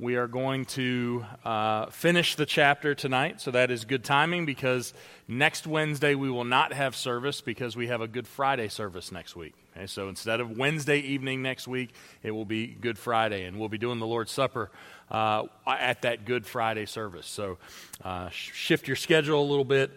[0.00, 4.94] We are going to uh, finish the chapter tonight, so that is good timing because
[5.28, 9.36] next Wednesday we will not have service because we have a Good Friday service next
[9.36, 9.52] week.
[9.76, 11.90] Okay, so instead of Wednesday evening next week,
[12.22, 14.70] it will be Good Friday, and we'll be doing the Lord's Supper
[15.10, 17.26] uh, at that Good Friday service.
[17.26, 17.58] So
[18.02, 19.90] uh, shift your schedule a little bit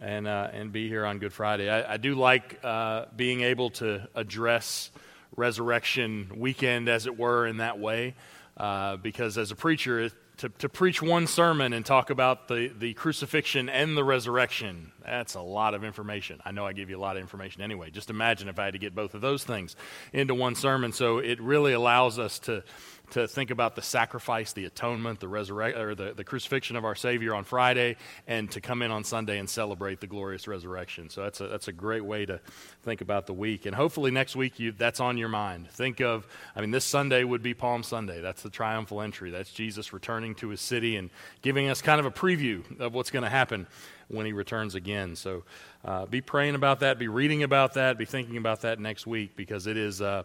[0.00, 1.68] and, uh, and be here on Good Friday.
[1.68, 4.92] I, I do like uh, being able to address
[5.36, 8.14] resurrection weekend, as it were, in that way
[8.58, 12.94] uh, because as a preacher, to, to preach one sermon and talk about the, the
[12.94, 16.40] crucifixion and the resurrection, that's a lot of information.
[16.44, 17.90] I know I give you a lot of information anyway.
[17.90, 19.76] Just imagine if I had to get both of those things
[20.12, 20.92] into one sermon.
[20.92, 22.62] So it really allows us to
[23.10, 26.94] to think about the sacrifice, the atonement, the resurrection, or the, the crucifixion of our
[26.94, 31.10] Savior on Friday, and to come in on Sunday and celebrate the glorious resurrection.
[31.10, 32.40] So that's a, that's a great way to
[32.82, 33.66] think about the week.
[33.66, 35.70] And hopefully next week you, that's on your mind.
[35.70, 38.20] Think of, I mean, this Sunday would be Palm Sunday.
[38.20, 39.30] That's the triumphal entry.
[39.30, 41.10] That's Jesus returning to his city and
[41.42, 43.66] giving us kind of a preview of what's going to happen
[44.08, 45.16] when he returns again.
[45.16, 45.44] So
[45.84, 49.36] uh, be praying about that, be reading about that, be thinking about that next week
[49.36, 50.02] because it is.
[50.02, 50.24] Uh,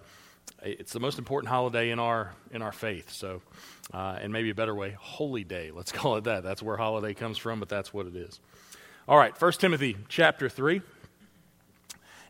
[0.63, 3.11] it's the most important holiday in our in our faith.
[3.11, 3.41] So,
[3.93, 5.71] uh, and maybe a better way, holy day.
[5.71, 6.43] Let's call it that.
[6.43, 8.39] That's where holiday comes from, but that's what it is.
[9.07, 10.81] All right, First Timothy chapter three,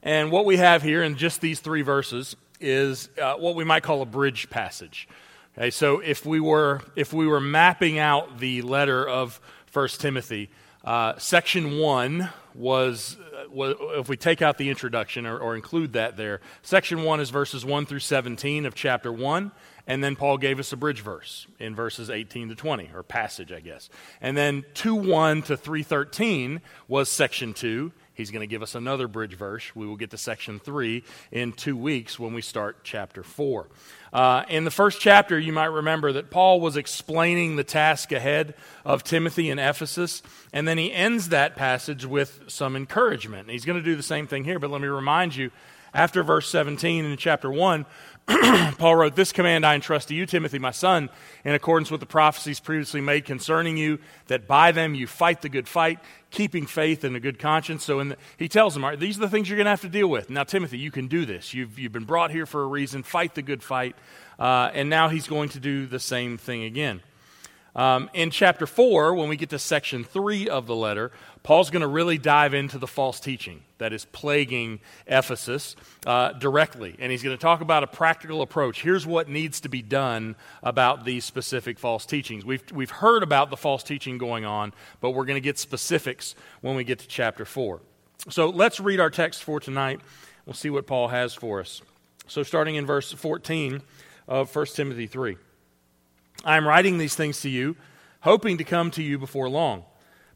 [0.02, 3.84] and what we have here in just these three verses is uh, what we might
[3.84, 5.08] call a bridge passage.
[5.56, 10.50] Okay, so if we were if we were mapping out the letter of First Timothy,
[10.84, 13.18] uh, section one was
[13.56, 17.64] if we take out the introduction or, or include that there, section 1 is verses
[17.66, 19.52] 1 through 17 of chapter 1.
[19.86, 23.52] And then Paul gave us a bridge verse in verses 18 to 20, or passage,
[23.52, 23.90] I guess.
[24.22, 27.92] And then 2 1 to 313 was section 2.
[28.14, 29.76] He's going to give us another bridge verse.
[29.76, 33.68] We will get to section 3 in two weeks when we start chapter 4.
[34.12, 38.54] Uh, in the first chapter, you might remember that Paul was explaining the task ahead
[38.86, 43.50] of Timothy in Ephesus, and then he ends that passage with some encouragement.
[43.50, 45.50] He's going to do the same thing here, but let me remind you
[45.94, 47.86] after verse 17 in chapter 1,
[48.78, 51.10] Paul wrote, This command I entrust to you, Timothy, my son,
[51.44, 55.50] in accordance with the prophecies previously made concerning you, that by them you fight the
[55.50, 57.84] good fight, keeping faith and a good conscience.
[57.84, 60.08] So the, he tells them, These are the things you're going to have to deal
[60.08, 60.30] with.
[60.30, 61.54] Now, Timothy, you can do this.
[61.54, 63.04] You've, you've been brought here for a reason.
[63.04, 63.96] Fight the good fight.
[64.40, 67.02] Uh, and now he's going to do the same thing again.
[67.76, 71.12] Um, in chapter 4, when we get to section 3 of the letter,
[71.42, 75.76] Paul's going to really dive into the false teaching that is plaguing Ephesus
[76.06, 76.96] uh, directly.
[77.00, 78.82] And he's going to talk about a practical approach.
[78.82, 82.46] Here's what needs to be done about these specific false teachings.
[82.46, 86.36] We've, we've heard about the false teaching going on, but we're going to get specifics
[86.62, 87.82] when we get to chapter 4.
[88.30, 90.00] So let's read our text for tonight.
[90.46, 91.82] We'll see what Paul has for us.
[92.28, 93.82] So, starting in verse 14
[94.30, 95.36] of 1 Timothy 3.
[96.44, 97.76] I am writing these things to you,
[98.22, 99.86] hoping to come to you before long.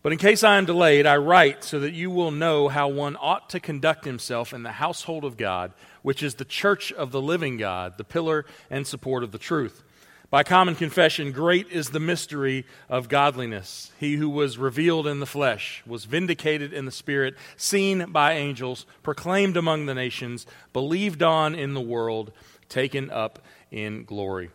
[0.04, 3.18] But in case I am delayed, I write so that you will know how one
[3.20, 7.22] ought to conduct himself in the household of God, which is the church of the
[7.22, 9.84] living God, the pillar and support of the truth.
[10.30, 13.92] By common confession, great is the mystery of godliness.
[13.98, 18.86] He who was revealed in the flesh was vindicated in the spirit, seen by angels,
[19.04, 22.34] proclaimed among the nations, believed on in the world,
[22.68, 23.40] taken up
[23.72, 24.52] in glory.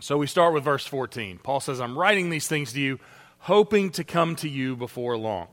[0.00, 1.38] So we start with verse 14.
[1.42, 3.00] Paul says, I'm writing these things to you,
[3.40, 5.48] hoping to come to you before long.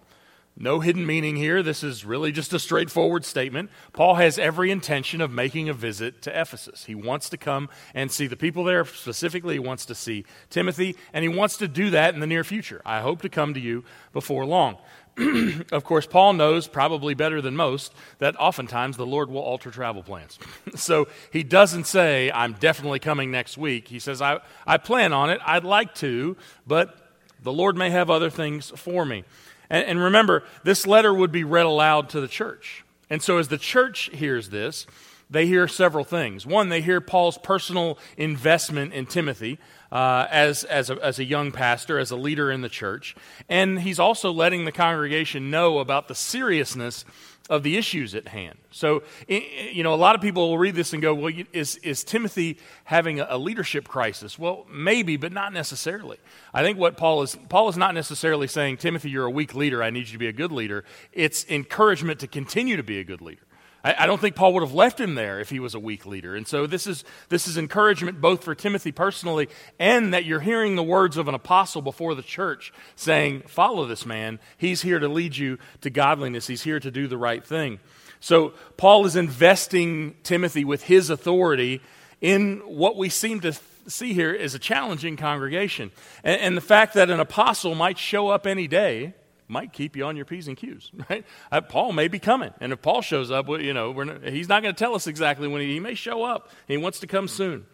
[0.57, 1.61] No hidden meaning here.
[1.61, 3.69] This is really just a straightforward statement.
[3.91, 6.85] Paul has every intention of making a visit to Ephesus.
[6.85, 8.85] He wants to come and see the people there.
[8.85, 12.45] Specifically, he wants to see Timothy, and he wants to do that in the near
[12.45, 12.81] future.
[12.85, 13.83] I hope to come to you
[14.13, 14.77] before long.
[15.71, 20.03] of course, Paul knows probably better than most that oftentimes the Lord will alter travel
[20.03, 20.37] plans.
[20.75, 23.87] so he doesn't say, I'm definitely coming next week.
[23.87, 25.39] He says, I, I plan on it.
[25.45, 26.35] I'd like to,
[26.67, 26.97] but
[27.41, 29.23] the Lord may have other things for me.
[29.69, 32.83] And, and remember, this letter would be read aloud to the church.
[33.09, 34.85] And so as the church hears this,
[35.29, 36.45] they hear several things.
[36.45, 39.59] One, they hear Paul's personal investment in Timothy
[39.91, 43.15] uh, as, as, a, as a young pastor, as a leader in the church.
[43.49, 47.05] And he's also letting the congregation know about the seriousness
[47.49, 48.57] of the issues at hand.
[48.71, 52.03] So, you know, a lot of people will read this and go, well, is, is
[52.03, 54.39] Timothy having a leadership crisis?
[54.39, 56.17] Well, maybe, but not necessarily.
[56.53, 59.83] I think what Paul is, Paul is not necessarily saying, Timothy, you're a weak leader,
[59.83, 60.83] I need you to be a good leader.
[61.13, 63.43] It's encouragement to continue to be a good leader.
[63.85, 66.05] I, I don't think Paul would have left him there if he was a weak
[66.05, 66.35] leader.
[66.35, 69.47] And so this is, this is encouragement both for Timothy personally
[69.79, 74.05] and that you're hearing the words of an apostle before the church saying, Follow this
[74.05, 74.39] man.
[74.57, 77.79] He's here to lead you to godliness, he's here to do the right thing.
[78.19, 81.81] So Paul is investing Timothy with his authority
[82.21, 83.53] in what we seem to
[83.87, 85.91] see here is a challenging congregation.
[86.23, 89.13] And, and, the fact that an apostle might show up any day
[89.47, 91.25] might keep you on your P's and Q's, right?
[91.51, 92.53] Uh, Paul may be coming.
[92.59, 95.47] And if Paul shows up, you know, not, he's not going to tell us exactly
[95.47, 96.49] when he, he may show up.
[96.67, 97.65] He wants to come soon.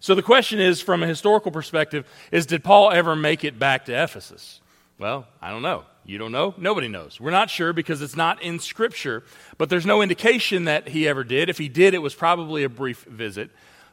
[0.00, 3.86] So the question is, from a historical perspective, is did Paul ever make it back
[3.86, 4.60] to Ephesus?
[4.98, 5.84] Well, I don't know.
[6.04, 6.54] You don't know?
[6.56, 7.20] Nobody knows.
[7.20, 9.24] We're not sure because it's not in Scripture,
[9.58, 11.50] but there's no indication that he ever did.
[11.50, 13.50] If he did, it was probably a brief visit.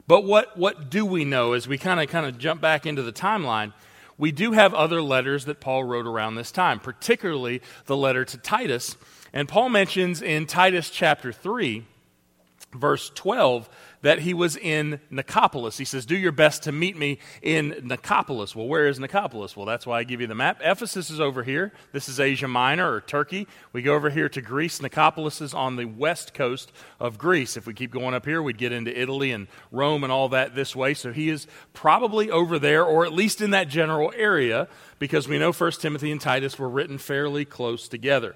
[0.07, 3.01] But what, what do we know as we kind of kind of jump back into
[3.01, 3.73] the timeline?
[4.17, 8.37] We do have other letters that Paul wrote around this time, particularly the letter to
[8.37, 8.95] Titus.
[9.33, 11.83] And Paul mentions in Titus chapter 3,
[12.73, 13.69] verse 12,
[14.05, 15.79] that he was in Nicopolis.
[15.79, 18.55] He says, Do your best to meet me in Nicopolis.
[18.55, 19.57] Well, where is Nicopolis?
[19.57, 20.61] Well, that's why I give you the map.
[20.63, 21.73] Ephesus is over here.
[21.91, 23.47] This is Asia Minor or Turkey.
[23.73, 24.77] We go over here to Greece.
[24.77, 27.57] Nicopolis is on the west coast of Greece.
[27.57, 30.53] If we keep going up here, we'd get into Italy and Rome and all that
[30.53, 30.93] this way.
[30.93, 34.67] So he is probably over there, or at least in that general area,
[34.99, 38.35] because we know 1 Timothy and Titus were written fairly close together.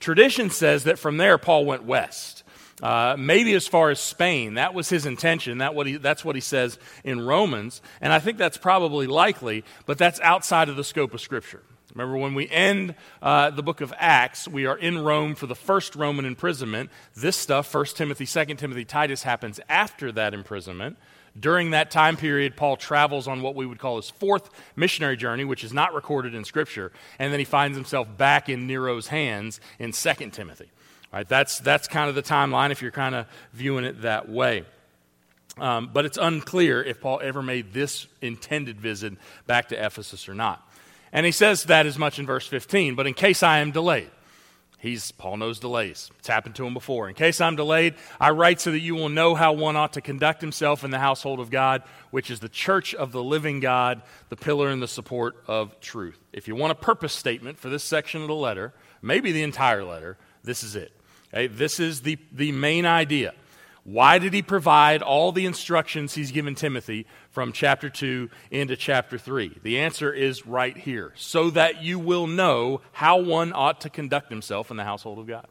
[0.00, 2.42] Tradition says that from there, Paul went west.
[2.82, 4.54] Uh, maybe as far as Spain.
[4.54, 5.58] That was his intention.
[5.58, 7.80] That what he, that's what he says in Romans.
[8.02, 11.62] And I think that's probably likely, but that's outside of the scope of Scripture.
[11.94, 15.54] Remember, when we end uh, the book of Acts, we are in Rome for the
[15.54, 16.90] first Roman imprisonment.
[17.14, 20.98] This stuff, 1 Timothy, 2 Timothy, Titus, happens after that imprisonment.
[21.38, 25.44] During that time period, Paul travels on what we would call his fourth missionary journey,
[25.44, 29.60] which is not recorded in Scripture, and then he finds himself back in Nero's hands
[29.78, 30.70] in 2 Timothy.
[31.12, 34.64] Right, that's, that's kind of the timeline if you're kind of viewing it that way.
[35.58, 39.14] Um, but it's unclear if Paul ever made this intended visit
[39.46, 40.62] back to Ephesus or not.
[41.12, 44.10] And he says that as much in verse 15, but in case I am delayed,
[44.78, 46.10] he's, Paul knows delays.
[46.18, 47.08] It's happened to him before.
[47.08, 50.02] In case I'm delayed, I write so that you will know how one ought to
[50.02, 54.02] conduct himself in the household of God, which is the church of the living God,
[54.28, 56.18] the pillar and the support of truth.
[56.34, 59.84] If you want a purpose statement for this section of the letter, maybe the entire
[59.84, 60.92] letter, this is it.
[61.36, 63.34] Okay, this is the, the main idea.
[63.84, 69.18] Why did he provide all the instructions he's given Timothy from chapter 2 into chapter
[69.18, 69.58] 3?
[69.62, 74.30] The answer is right here so that you will know how one ought to conduct
[74.30, 75.46] himself in the household of God.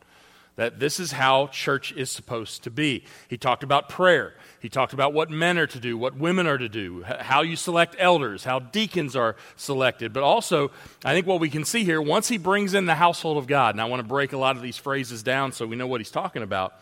[0.55, 3.03] That this is how church is supposed to be.
[3.27, 4.33] He talked about prayer.
[4.61, 7.57] He talked about what men are to do, what women are to do, how you
[7.57, 10.13] select elders, how deacons are selected.
[10.13, 10.71] But also,
[11.03, 13.75] I think what we can see here, once he brings in the household of God,
[13.75, 15.99] and I want to break a lot of these phrases down so we know what
[15.99, 16.73] he's talking about.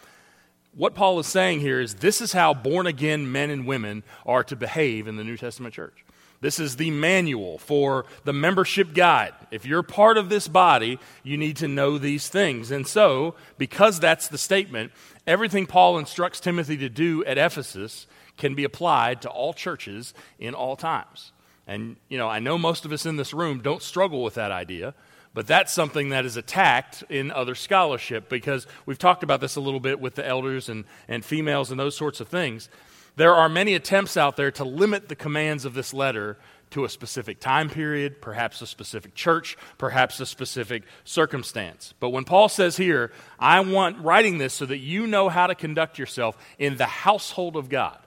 [0.75, 4.43] What Paul is saying here is this is how born again men and women are
[4.45, 6.05] to behave in the New Testament church.
[6.43, 9.31] This is the manual for the membership guide.
[9.49, 12.69] If you're part of this body, you need to know these things.
[12.69, 14.91] And so, because that's the statement,
[15.25, 20.53] everything Paul instructs Timothy to do at Ephesus can be applied to all churches in
[20.53, 21.31] all times.
[21.65, 24.51] And, you know, I know most of us in this room don't struggle with that
[24.51, 24.95] idea,
[25.33, 29.61] but that's something that is attacked in other scholarship because we've talked about this a
[29.61, 32.67] little bit with the elders and, and females and those sorts of things.
[33.15, 36.37] There are many attempts out there to limit the commands of this letter
[36.71, 41.93] to a specific time period, perhaps a specific church, perhaps a specific circumstance.
[41.99, 45.53] But when Paul says here, I want writing this so that you know how to
[45.53, 47.99] conduct yourself in the household of God,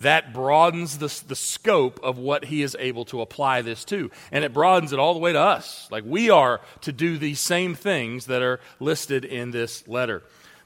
[0.00, 4.10] that broadens the, the scope of what he is able to apply this to.
[4.32, 5.86] And it broadens it all the way to us.
[5.92, 10.24] Like we are to do these same things that are listed in this letter.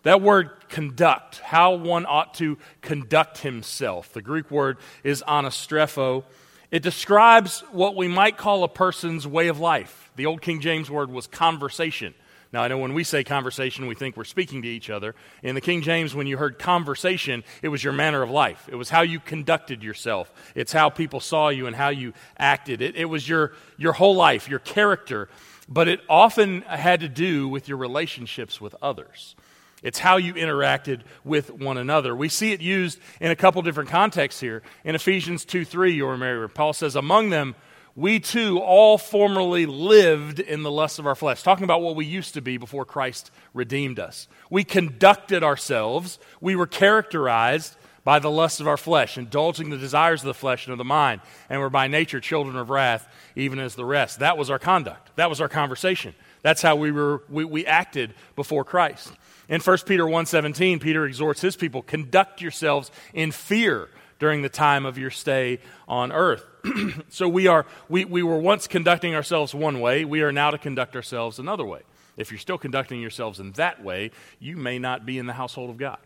[0.09, 4.11] That word conduct, how one ought to conduct himself.
[4.15, 6.25] The Greek word is anastrepho.
[6.71, 10.11] It describes what we might call a person's way of life.
[10.17, 12.15] The Old King James word was conversation.
[12.55, 15.15] Now, I know when we say conversation, we think we're speaking to each other.
[15.43, 18.67] In the King James, when you heard conversation, it was your manner of life.
[18.73, 20.33] It was how you conducted yourself.
[20.55, 22.81] It's how people saw you and how you acted.
[22.81, 25.29] It, it was your, your whole life, your character.
[25.69, 29.37] But it often had to do with your relationships with others.
[29.83, 32.15] It's how you interacted with one another.
[32.15, 34.63] We see it used in a couple different contexts here.
[34.85, 37.55] In Ephesians 2 3, you'll remember, Paul says, Among them,
[37.95, 41.43] we too all formerly lived in the lusts of our flesh.
[41.43, 44.29] Talking about what we used to be before Christ redeemed us.
[44.51, 50.23] We conducted ourselves, we were characterized by the lusts of our flesh, indulging the desires
[50.23, 51.21] of the flesh and of the mind,
[51.51, 53.07] and were by nature children of wrath,
[53.37, 54.21] even as the rest.
[54.21, 55.15] That was our conduct.
[55.17, 56.15] That was our conversation.
[56.41, 59.13] That's how we, were, we, we acted before Christ.
[59.49, 63.89] In 1 Peter 1:17, Peter exhorts his people, conduct yourselves in fear
[64.19, 66.45] during the time of your stay on earth.
[67.09, 70.59] so we are we, we were once conducting ourselves one way, we are now to
[70.59, 71.81] conduct ourselves another way.
[72.17, 75.71] If you're still conducting yourselves in that way, you may not be in the household
[75.71, 75.99] of God.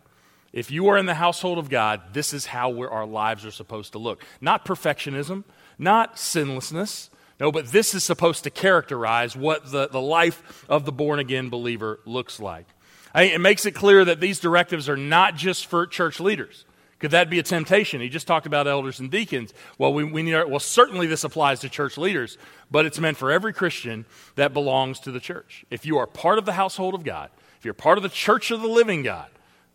[0.52, 3.92] If you are in the household of God, this is how our lives are supposed
[3.92, 4.22] to look.
[4.40, 5.44] Not perfectionism,
[5.78, 7.08] not sinlessness.
[7.40, 11.48] No, but this is supposed to characterize what the, the life of the born again
[11.48, 12.66] believer looks like.
[13.14, 16.64] I, it makes it clear that these directives are not just for church leaders.
[16.98, 18.00] Could that be a temptation?
[18.00, 19.52] He just talked about elders and deacons.
[19.76, 22.38] Well, we, we need our, well, certainly this applies to church leaders,
[22.70, 25.64] but it's meant for every Christian that belongs to the church.
[25.68, 28.52] If you are part of the household of God, if you're part of the church
[28.52, 29.28] of the living God,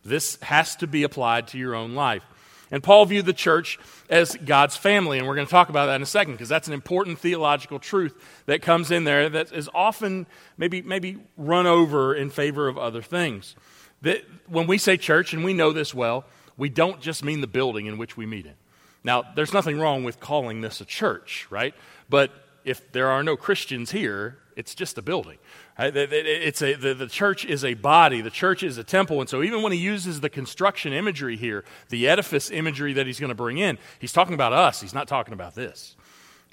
[0.06, 2.24] this has to be applied to your own life.
[2.72, 5.96] And Paul viewed the church as God's family, and we're going to talk about that
[5.96, 8.14] in a second because that's an important theological truth
[8.46, 13.02] that comes in there that is often maybe, maybe run over in favor of other
[13.02, 13.56] things.
[14.02, 16.26] That when we say church, and we know this well,
[16.58, 18.56] we don't just mean the building in which we meet in.
[19.04, 21.74] Now, there's nothing wrong with calling this a church, right?
[22.10, 22.32] But
[22.66, 25.38] if there are no Christians here, it's just a building.
[25.78, 29.22] It's a, the, the church is a body, the church is a temple.
[29.22, 33.20] And so, even when he uses the construction imagery here, the edifice imagery that he's
[33.20, 34.82] going to bring in, he's talking about us.
[34.82, 35.96] He's not talking about this.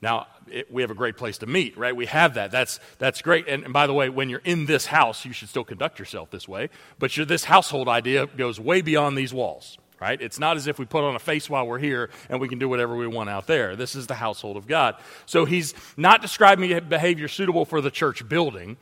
[0.03, 1.97] Now, it, we have a great place to meet, right?
[1.97, 2.51] We have that.
[2.51, 3.49] That's, that's great.
[3.49, 6.31] And, and, by the way, when you're in this house, you should still conduct yourself
[6.31, 6.69] this way.
[6.99, 10.21] But this household idea goes way beyond these walls, right?
[10.21, 12.59] It's not as if we put on a face while we're here and we can
[12.59, 13.77] do whatever we want out there.
[13.77, 14.97] This is the household of God.
[15.27, 18.77] So he's not describing behavior suitable for the church building.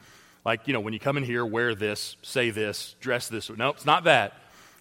[0.45, 3.49] Like, you know, when you come in here, wear this, say this, dress this.
[3.51, 4.35] No, it's not that.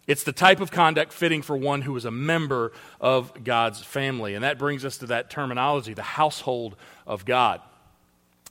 [0.07, 4.33] It's the type of conduct fitting for one who is a member of God's family.
[4.33, 7.61] And that brings us to that terminology, the household of God.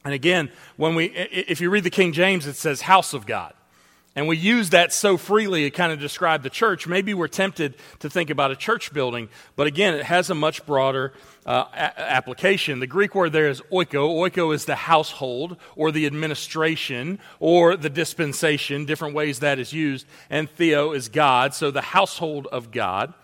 [0.05, 3.53] And again, when we, if you read the King James, it says house of God.
[4.17, 6.87] And we use that so freely to kind of describe the church.
[6.87, 10.67] Maybe we're tempted to think about a church building, but again, it has a much
[10.67, 11.13] broader
[11.47, 12.81] uh, a- application.
[12.81, 14.29] The Greek word there is oiko.
[14.29, 20.07] Oiko is the household or the administration or the dispensation, different ways that is used.
[20.29, 23.15] And theo is God, so the household of God.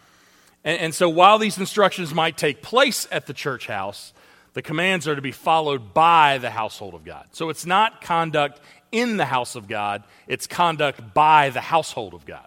[0.62, 4.12] And, and so while these instructions might take place at the church house,
[4.56, 7.26] the commands are to be followed by the household of God.
[7.32, 8.58] So it's not conduct
[8.92, 12.46] in the house of God, it's conduct by the household of God.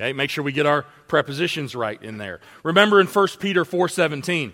[0.00, 2.40] Okay, make sure we get our prepositions right in there.
[2.62, 4.52] Remember in 1 Peter 4:17,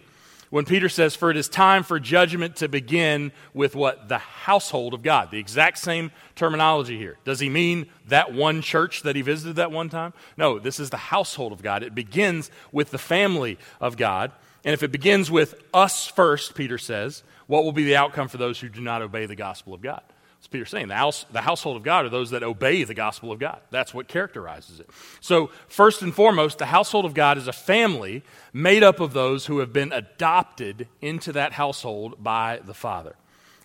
[0.55, 4.09] when Peter says, For it is time for judgment to begin with what?
[4.09, 5.33] The household of God.
[5.33, 7.19] The exact same terminology here.
[7.25, 10.12] Does he mean that one church that he visited that one time?
[10.37, 11.83] No, this is the household of God.
[11.83, 14.31] It begins with the family of God.
[14.64, 18.38] And if it begins with us first, Peter says, what will be the outcome for
[18.38, 20.03] those who do not obey the gospel of God?
[20.45, 20.89] What's Peter saying?
[20.89, 23.63] The, house, the household of God are those that obey the gospel of God.
[23.71, 24.91] That's what characterizes it.
[25.23, 28.23] So, first and foremost, the household of God is a family
[28.53, 33.17] made up of those who have been adopted into that household by the Father.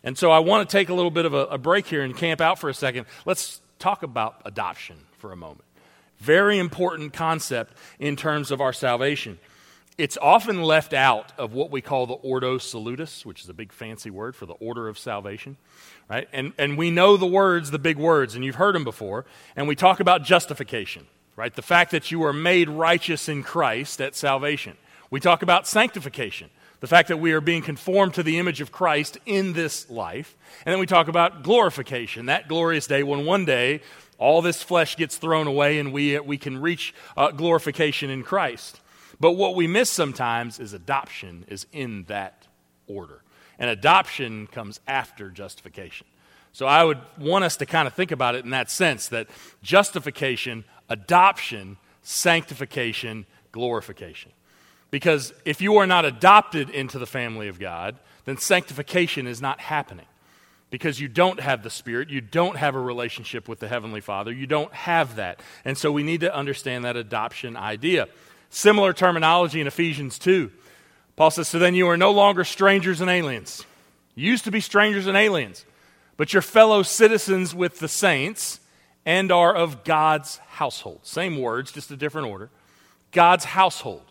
[0.06, 2.16] And so, I want to take a little bit of a, a break here and
[2.16, 3.08] camp out for a second.
[3.26, 5.66] Let's talk about adoption for a moment.
[6.20, 9.38] Very important concept in terms of our salvation.
[10.00, 13.74] It's often left out of what we call the Ordo Salutis, which is a big
[13.74, 15.58] fancy word for the order of salvation
[16.10, 16.28] right?
[16.34, 19.26] And, and we know the words, the big words, and you've heard them before.
[19.56, 21.54] And we talk about justification, right?
[21.54, 24.76] The fact that you are made righteous in Christ at salvation.
[25.12, 28.72] We talk about sanctification, the fact that we are being conformed to the image of
[28.72, 30.36] Christ in this life.
[30.66, 33.82] And then we talk about glorification, that glorious day when one day
[34.18, 38.82] all this flesh gets thrown away and we, we can reach uh, glorification in Christ.
[39.20, 42.48] But what we miss sometimes is adoption is in that
[42.88, 43.22] order
[43.60, 46.08] and adoption comes after justification.
[46.54, 49.28] So I would want us to kind of think about it in that sense that
[49.62, 54.32] justification, adoption, sanctification, glorification.
[54.90, 59.60] Because if you are not adopted into the family of God, then sanctification is not
[59.60, 60.08] happening.
[60.72, 64.32] Because you don't have the Spirit, you don't have a relationship with the Heavenly Father,
[64.32, 65.40] you don't have that.
[65.66, 68.08] And so we need to understand that adoption idea.
[68.50, 70.52] Similar terminology in Ephesians 2.
[71.16, 73.66] Paul says, So then you are no longer strangers and aliens.
[74.16, 75.66] You used to be strangers and aliens,
[76.18, 78.60] but you're fellow citizens with the saints
[79.06, 81.02] and are of God's household.
[81.04, 82.50] Same words, just a different order.
[83.12, 84.04] God's household.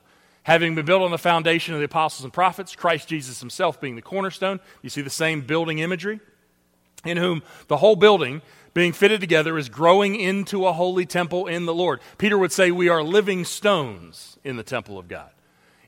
[0.44, 3.96] Having been built on the foundation of the apostles and prophets, Christ Jesus himself being
[3.96, 4.60] the cornerstone.
[4.82, 6.20] You see the same building imagery?
[7.04, 8.40] In whom the whole building,
[8.74, 12.00] being fitted together, is growing into a holy temple in the Lord.
[12.18, 15.30] Peter would say, We are living stones in the temple of God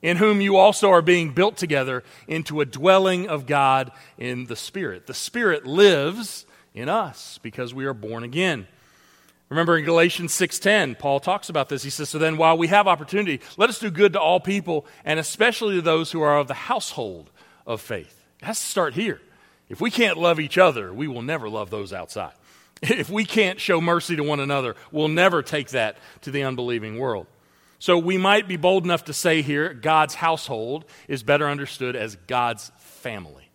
[0.03, 4.57] in whom you also are being built together into a dwelling of God in the
[4.57, 5.07] Spirit.
[5.07, 8.67] The Spirit lives in us because we are born again.
[9.49, 11.83] Remember in Galatians 6:10, Paul talks about this.
[11.83, 14.87] He says, "So then while we have opportunity, let us do good to all people,
[15.05, 17.31] and especially to those who are of the household
[17.67, 19.21] of faith." It has to start here.
[19.69, 22.33] If we can't love each other, we will never love those outside.
[22.91, 26.99] If we can't show mercy to one another, we'll never take that to the unbelieving
[26.99, 27.27] world.
[27.79, 32.17] So we might be bold enough to say here God's household is better understood as
[32.27, 33.51] God's family.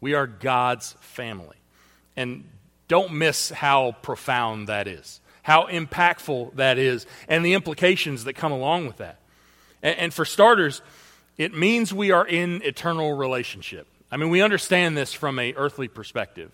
[0.00, 1.56] We are God's family.
[2.16, 2.44] And
[2.86, 8.52] don't miss how profound that is, how impactful that is, and the implications that come
[8.52, 9.18] along with that.
[9.82, 10.82] And, and for starters,
[11.36, 13.86] it means we are in eternal relationship.
[14.10, 16.52] I mean, we understand this from a earthly perspective.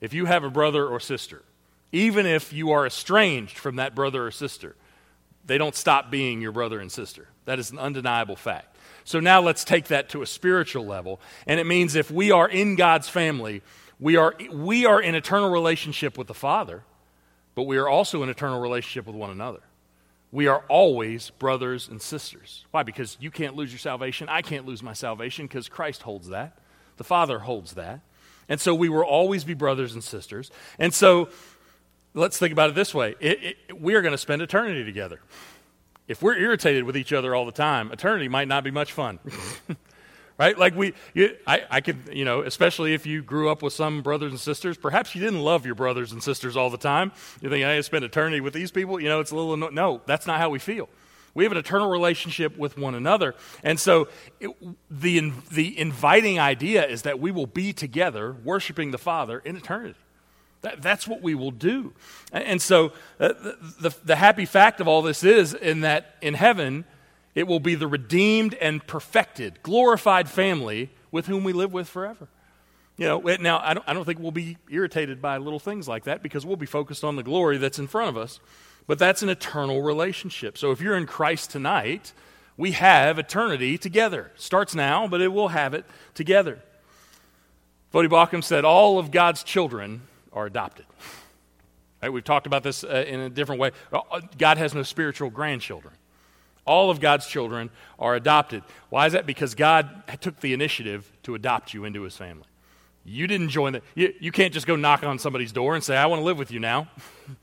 [0.00, 1.42] If you have a brother or sister,
[1.92, 4.76] even if you are estranged from that brother or sister,
[5.44, 7.28] they don't stop being your brother and sister.
[7.44, 8.76] That is an undeniable fact.
[9.04, 11.20] So now let's take that to a spiritual level.
[11.46, 13.62] And it means if we are in God's family,
[13.98, 16.84] we are, we are in eternal relationship with the Father,
[17.54, 19.60] but we are also in eternal relationship with one another.
[20.32, 22.64] We are always brothers and sisters.
[22.70, 22.84] Why?
[22.84, 24.28] Because you can't lose your salvation.
[24.28, 26.58] I can't lose my salvation because Christ holds that.
[26.98, 28.00] The Father holds that.
[28.48, 30.50] And so we will always be brothers and sisters.
[30.78, 31.28] And so
[32.14, 35.20] let's think about it this way it, it, we are going to spend eternity together.
[36.08, 39.20] If we're irritated with each other all the time, eternity might not be much fun.
[40.38, 40.58] right?
[40.58, 44.02] Like we, you, I, I could, you know, especially if you grew up with some
[44.02, 47.12] brothers and sisters, perhaps you didn't love your brothers and sisters all the time.
[47.40, 48.98] You think, I spend eternity with these people?
[48.98, 50.88] You know, it's a little, no, that's not how we feel.
[51.34, 53.34] We have an eternal relationship with one another.
[53.62, 54.08] And so
[54.40, 54.50] it,
[54.90, 59.98] the, the inviting idea is that we will be together worshiping the Father in eternity.
[60.62, 61.92] That, that's what we will do.
[62.32, 66.34] And so uh, the, the, the happy fact of all this is in that in
[66.34, 66.84] heaven,
[67.34, 72.28] it will be the redeemed and perfected, glorified family with whom we live with forever.
[72.98, 76.04] You know, now I don't, I don't think we'll be irritated by little things like
[76.04, 78.40] that because we'll be focused on the glory that's in front of us.
[78.86, 80.58] But that's an eternal relationship.
[80.58, 82.12] So if you're in Christ tonight,
[82.58, 84.32] we have eternity together.
[84.36, 86.58] Starts now, but it will have it together.
[87.94, 90.02] Voddie Baucham said, All of God's children
[90.32, 90.86] are adopted.
[92.02, 93.72] Right, we've talked about this uh, in a different way.
[93.92, 95.94] Uh, God has no spiritual grandchildren.
[96.64, 98.62] All of God's children are adopted.
[98.88, 99.26] Why is that?
[99.26, 102.46] Because God took the initiative to adopt you into his family.
[103.04, 103.82] You didn't join that.
[103.94, 106.38] you, you can't just go knock on somebody's door and say, I want to live
[106.38, 106.88] with you now.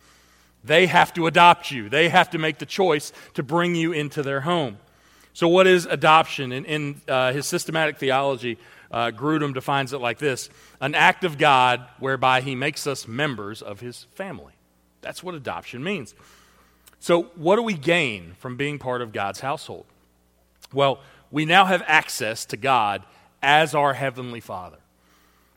[0.63, 4.23] they have to adopt you, they have to make the choice to bring you into
[4.23, 4.77] their home.
[5.33, 6.51] So, what is adoption?
[6.51, 8.57] In, in uh, his systematic theology,
[8.91, 13.61] uh, Grudem defines it like this an act of God whereby he makes us members
[13.61, 14.53] of his family.
[15.01, 16.15] That's what adoption means.
[16.99, 19.85] So, what do we gain from being part of God's household?
[20.73, 20.99] Well,
[21.31, 23.03] we now have access to God
[23.41, 24.77] as our Heavenly Father.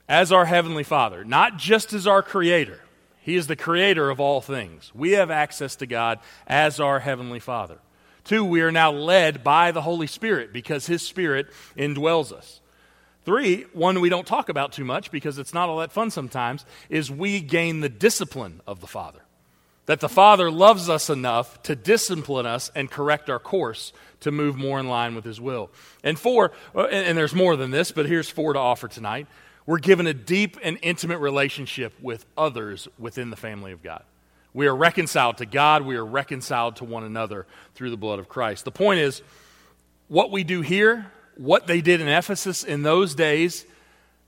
[0.07, 2.79] As our Heavenly Father, not just as our Creator.
[3.19, 4.91] He is the Creator of all things.
[4.95, 7.77] We have access to God as our Heavenly Father.
[8.23, 12.60] Two, we are now led by the Holy Spirit because His Spirit indwells us.
[13.23, 16.65] Three, one we don't talk about too much because it's not all that fun sometimes,
[16.89, 19.19] is we gain the discipline of the Father.
[19.85, 24.55] That the Father loves us enough to discipline us and correct our course to move
[24.55, 25.69] more in line with His will.
[26.03, 29.27] And four, uh, and there's more than this, but here's four to offer tonight.
[29.65, 34.03] We're given a deep and intimate relationship with others within the family of God.
[34.53, 38.27] We are reconciled to God, we are reconciled to one another through the blood of
[38.27, 38.65] Christ.
[38.65, 39.21] The point is,
[40.07, 43.65] what we do here what they did in Ephesus in those days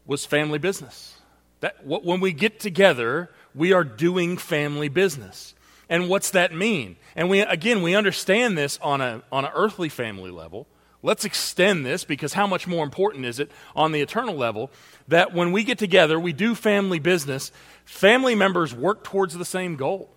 [0.08, 1.16] was family business.
[1.60, 5.54] That, when we get together, we are doing family business.
[5.90, 6.96] And what's that mean?
[7.16, 10.66] And we, again, we understand this on, a, on an earthly family level.
[11.04, 14.72] Let's extend this because how much more important is it on the eternal level
[15.08, 17.52] that when we get together, we do family business,
[17.86, 20.10] family members work towards the same goal.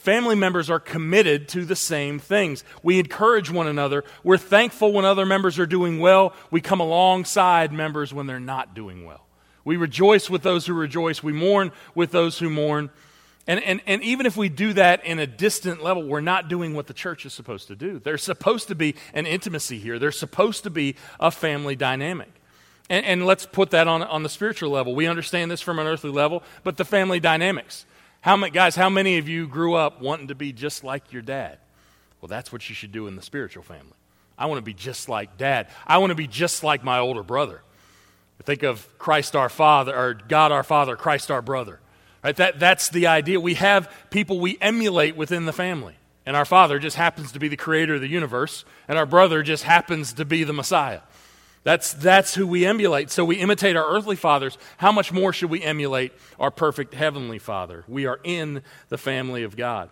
[0.00, 2.64] Family members are committed to the same things.
[2.82, 4.02] We encourage one another.
[4.24, 6.32] We're thankful when other members are doing well.
[6.50, 9.26] We come alongside members when they're not doing well.
[9.62, 11.22] We rejoice with those who rejoice.
[11.22, 12.88] We mourn with those who mourn.
[13.46, 16.72] And, and, and even if we do that in a distant level, we're not doing
[16.72, 17.98] what the church is supposed to do.
[17.98, 22.30] There's supposed to be an intimacy here, there's supposed to be a family dynamic.
[22.88, 24.94] And, and let's put that on, on the spiritual level.
[24.94, 27.84] We understand this from an earthly level, but the family dynamics.
[28.20, 31.22] How many, guys, how many of you grew up wanting to be just like your
[31.22, 31.58] dad?
[32.20, 33.94] Well, that's what you should do in the spiritual family.
[34.36, 35.68] I want to be just like dad.
[35.86, 37.62] I want to be just like my older brother.
[38.42, 41.78] Think of Christ our Father, or God our Father, Christ our brother.
[42.24, 42.36] Right?
[42.36, 43.38] That, that's the idea.
[43.38, 45.94] We have people we emulate within the family.
[46.26, 49.42] And our Father just happens to be the creator of the universe, and our brother
[49.42, 51.00] just happens to be the Messiah.
[51.62, 53.10] That's, that's who we emulate.
[53.10, 54.56] So we imitate our earthly fathers.
[54.78, 57.84] How much more should we emulate our perfect heavenly Father?
[57.86, 59.90] We are in the family of God.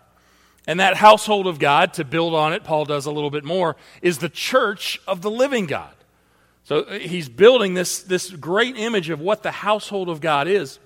[0.65, 3.75] And that household of God, to build on it, Paul does a little bit more,
[4.01, 5.93] is the church of the living God.
[6.63, 10.79] So uh, he's building this, this great image of what the household of God is.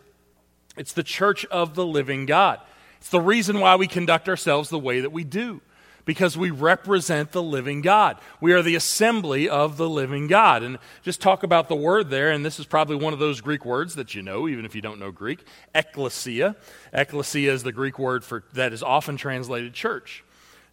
[0.78, 2.60] It's the church of the living God.
[2.98, 5.62] It's the reason why we conduct ourselves the way that we do
[6.06, 8.18] because we represent the living God.
[8.42, 10.64] We are the assembly of the living God.
[10.64, 13.66] And just talk about the word there, and this is probably one of those Greek
[13.66, 16.56] words that you know, even if you don't know Greek ecclesia.
[16.92, 20.24] Ecclesia is the Greek word for, that is often translated church.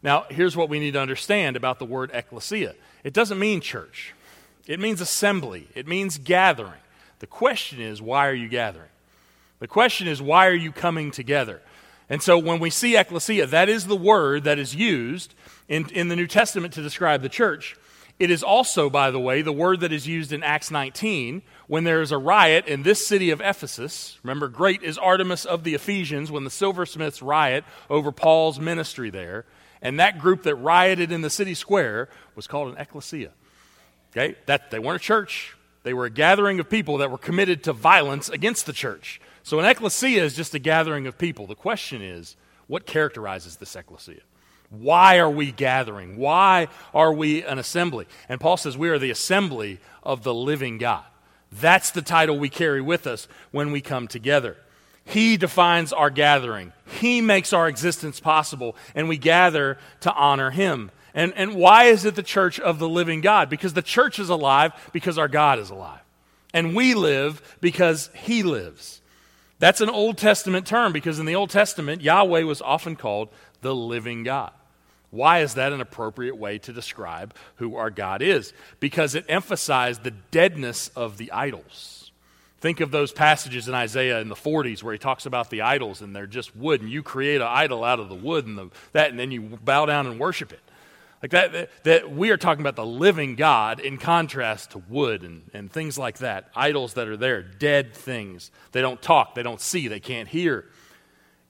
[0.03, 4.15] Now, here's what we need to understand about the word ecclesia it doesn't mean church,
[4.67, 6.73] it means assembly, it means gathering.
[7.21, 8.89] The question is, why are you gathering?
[9.59, 11.61] The question is, why are you coming together?
[12.11, 15.33] And so when we see ecclesia, that is the word that is used
[15.69, 17.77] in, in the New Testament to describe the church.
[18.19, 21.85] It is also, by the way, the word that is used in Acts 19 when
[21.85, 24.19] there is a riot in this city of Ephesus.
[24.25, 29.47] Remember, great is Artemis of the Ephesians when the silversmiths riot over Paul's ministry there.
[29.81, 33.31] And that group that rioted in the city square was called an ecclesia.
[34.11, 34.35] Okay?
[34.47, 37.73] That, they weren't a church, they were a gathering of people that were committed to
[37.73, 39.21] violence against the church.
[39.43, 41.47] So an ecclesia is just a gathering of people.
[41.47, 44.21] The question is, what characterizes this ecclesia?
[44.71, 46.17] Why are we gathering?
[46.17, 48.07] Why are we an assembly?
[48.29, 51.05] And Paul says we are the assembly of the living God.
[51.51, 54.57] That's the title we carry with us when we come together.
[55.05, 56.73] He defines our gathering.
[57.01, 60.93] He makes our existence possible, and we gather to honor Him.
[61.15, 63.51] And, and why is it the church of the living God?
[63.51, 65.99] Because the church is alive because our God is alive.
[66.55, 69.00] And we live because He lives.
[69.61, 73.29] That's an Old Testament term because in the Old Testament, Yahweh was often called
[73.61, 74.53] the living God.
[75.11, 78.55] Why is that an appropriate way to describe who our God is?
[78.81, 82.11] Because it emphasized the deadness of the idols.
[82.61, 86.01] Think of those passages in Isaiah in the 40s where he talks about the idols
[86.01, 88.71] and they're just wood, and you create an idol out of the wood and the,
[88.93, 90.61] that, and then you bow down and worship it.
[91.23, 95.23] Like that, that, that, we are talking about the living God in contrast to wood
[95.23, 96.49] and, and things like that.
[96.57, 98.51] Idols that are there, dead things.
[98.73, 100.65] They don't talk, they don't see, they can't hear.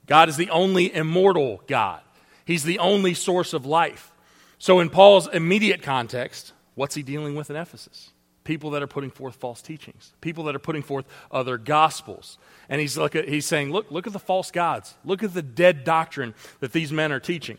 [0.07, 2.01] God is the only immortal God,
[2.45, 4.11] He's the only source of life.
[4.57, 8.11] So, in Paul's immediate context, what's he dealing with in Ephesus?
[8.43, 12.37] People that are putting forth false teachings, people that are putting forth other gospels.
[12.69, 14.95] And he's, look at, he's saying, look, look at the false gods.
[15.05, 17.57] Look at the dead doctrine that these men are teaching.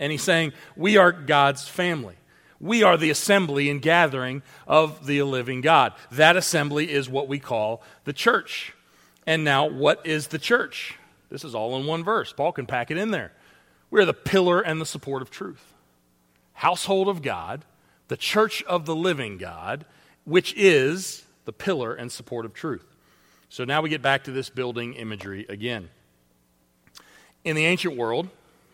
[0.00, 2.16] And he's saying, We are God's family.
[2.58, 5.94] We are the assembly and gathering of the living God.
[6.10, 8.74] That assembly is what we call the church.
[9.26, 10.96] And now, what is the church?
[11.30, 12.32] This is all in one verse.
[12.32, 13.32] Paul can pack it in there.
[13.90, 15.74] We are the pillar and the support of truth.
[16.54, 17.64] Household of God,
[18.08, 19.86] the church of the living God,
[20.24, 22.84] which is the pillar and support of truth.
[23.48, 25.88] So now we get back to this building imagery again.
[27.42, 28.28] In the ancient world,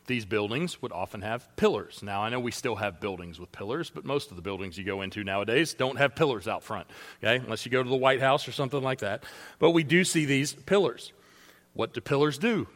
[0.07, 2.01] these buildings would often have pillars.
[2.03, 4.85] Now, I know we still have buildings with pillars, but most of the buildings you
[4.85, 6.87] go into nowadays don't have pillars out front,
[7.23, 9.25] okay, unless you go to the White House or something like that.
[9.59, 11.13] But we do see these pillars.
[11.75, 12.69] What do pillars do?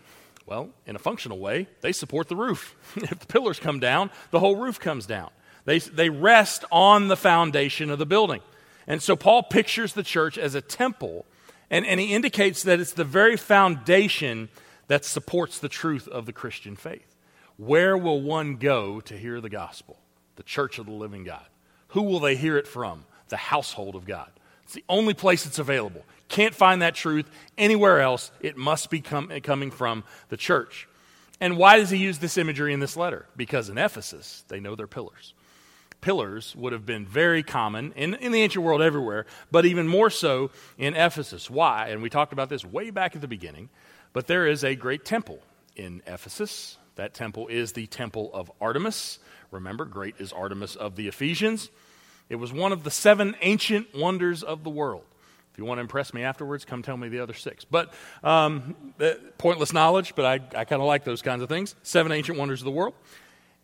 [0.46, 2.74] Well, in a functional way, they support the roof.
[2.96, 5.30] if the pillars come down, the whole roof comes down.
[5.64, 8.40] They, they rest on the foundation of the building.
[8.86, 11.26] And so Paul pictures the church as a temple,
[11.70, 14.48] and, and he indicates that it's the very foundation
[14.88, 17.09] that supports the truth of the Christian faith.
[17.60, 19.98] Where will one go to hear the gospel?
[20.36, 21.44] The church of the living God.
[21.88, 23.04] Who will they hear it from?
[23.28, 24.30] The household of God.
[24.64, 26.02] It's the only place it's available.
[26.28, 28.30] Can't find that truth anywhere else.
[28.40, 30.88] It must be com- coming from the church.
[31.38, 33.26] And why does he use this imagery in this letter?
[33.36, 35.34] Because in Ephesus, they know their pillars.
[36.00, 40.08] Pillars would have been very common in, in the ancient world everywhere, but even more
[40.08, 41.50] so in Ephesus.
[41.50, 41.88] Why?
[41.88, 43.68] And we talked about this way back at the beginning,
[44.14, 45.40] but there is a great temple
[45.76, 49.20] in Ephesus that temple is the temple of Artemis.
[49.50, 51.70] Remember, great is Artemis of the Ephesians.
[52.28, 55.04] It was one of the seven ancient wonders of the world.
[55.50, 57.64] If you want to impress me afterwards, come tell me the other six.
[57.64, 58.76] But um,
[59.38, 61.74] pointless knowledge, but I, I kind of like those kinds of things.
[61.82, 62.92] Seven ancient wonders of the world.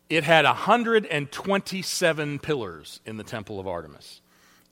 [0.09, 4.21] It had 127 pillars in the temple of Artemis.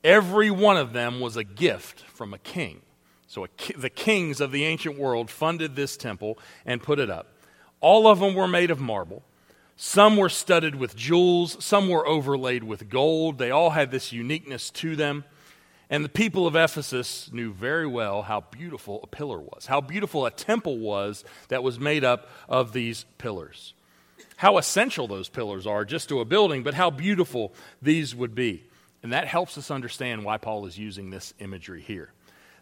[0.04, 2.82] Every one of them was a gift from a king.
[3.28, 7.35] So a the kings of the ancient world funded this temple and put it up.
[7.82, 9.24] All of them were made of marble.
[9.78, 13.38] Some were studded with jewels, some were overlaid with gold.
[13.38, 15.26] They all had this uniqueness to them.
[15.90, 20.26] And the people of Ephesus knew very well how beautiful a pillar was, how beautiful
[20.26, 23.74] a temple was that was made up of these pillars.
[24.38, 28.64] How essential those pillars are just to a building, but how beautiful these would be.
[29.04, 32.12] And that helps us understand why Paul is using this imagery here.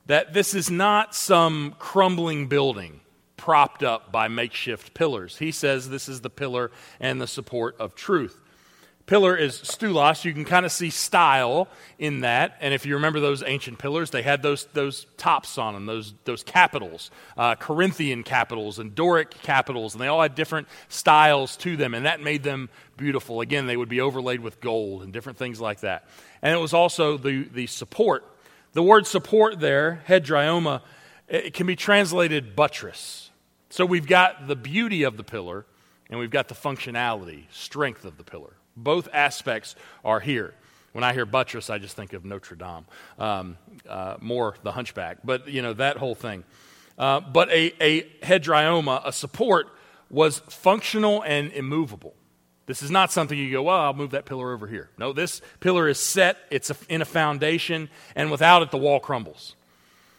[0.07, 2.99] That this is not some crumbling building
[3.43, 5.37] propped up by makeshift pillars.
[5.37, 8.39] He says this is the pillar and the support of truth.
[9.05, 10.23] Pillar is stulos.
[10.23, 11.67] You can kind of see style
[11.99, 12.55] in that.
[12.61, 16.13] And if you remember those ancient pillars, they had those, those tops on them, those,
[16.23, 21.75] those capitals, uh, Corinthian capitals and Doric capitals, and they all had different styles to
[21.75, 23.41] them, and that made them beautiful.
[23.41, 26.07] Again, they would be overlaid with gold and different things like that.
[26.41, 28.23] And it was also the, the support.
[28.71, 30.81] The word support there, hedrioma,
[31.27, 33.22] it can be translated buttress.
[33.73, 35.65] So we've got the beauty of the pillar,
[36.07, 38.53] and we've got the functionality, strength of the pillar.
[38.77, 40.53] Both aspects are here.
[40.91, 42.85] When I hear buttress, I just think of Notre Dame,
[43.17, 43.57] um,
[43.89, 46.43] uh, more the hunchback, but you know, that whole thing.
[46.99, 49.69] Uh, but a, a hedrioma, a support,
[50.11, 52.13] was functional and immovable.
[52.67, 54.91] This is not something you go, well, I'll move that pillar over here.
[54.99, 58.99] No, this pillar is set, it's a, in a foundation, and without it, the wall
[58.99, 59.55] crumbles.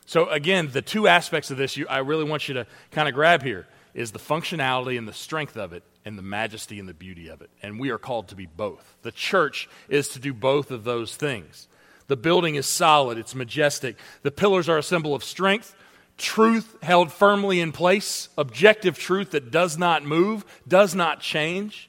[0.07, 3.15] So, again, the two aspects of this you, I really want you to kind of
[3.15, 6.95] grab here is the functionality and the strength of it and the majesty and the
[6.95, 7.51] beauty of it.
[7.63, 8.97] And we are called to be both.
[9.03, 11.69] The church is to do both of those things.
[12.07, 13.97] The building is solid, it's majestic.
[14.23, 15.75] The pillars are a symbol of strength,
[16.19, 21.89] truth held firmly in place, objective truth that does not move, does not change,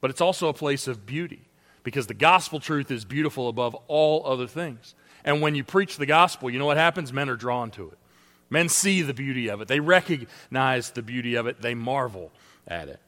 [0.00, 1.48] but it's also a place of beauty
[1.82, 4.94] because the gospel truth is beautiful above all other things.
[5.26, 7.12] And when you preach the gospel, you know what happens?
[7.12, 7.98] Men are drawn to it.
[8.48, 12.30] Men see the beauty of it, they recognize the beauty of it, they marvel
[12.66, 13.00] at it.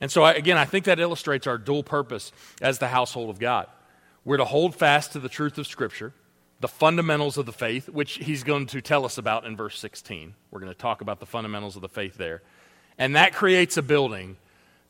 [0.00, 2.32] And so, again, I think that illustrates our dual purpose
[2.62, 3.66] as the household of God.
[4.24, 6.12] We're to hold fast to the truth of Scripture,
[6.60, 10.34] the fundamentals of the faith, which he's going to tell us about in verse 16.
[10.50, 12.42] We're going to talk about the fundamentals of the faith there.
[12.96, 14.36] And that creates a building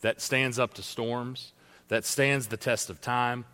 [0.03, 1.53] that stands up to storms,
[1.88, 3.47] that stands the test of time.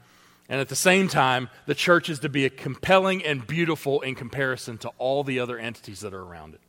[0.51, 4.17] And at the same time, the church is to be a compelling and beautiful in
[4.17, 6.61] comparison to all the other entities that are around it.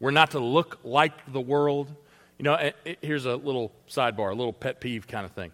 [0.00, 1.94] We're not to look like the world.
[2.36, 5.52] You know, it, it, here's a little sidebar, a little pet peeve kind of thing.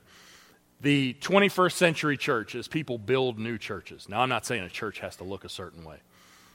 [0.80, 4.08] The 21st century church is people build new churches.
[4.08, 5.98] Now, I'm not saying a church has to look a certain way.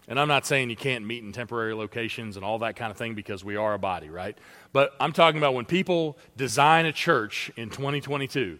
[0.08, 2.98] And I'm not saying you can't meet in temporary locations and all that kind of
[2.98, 4.36] thing because we are a body, right?
[4.72, 8.58] But I'm talking about when people design a church in 2022,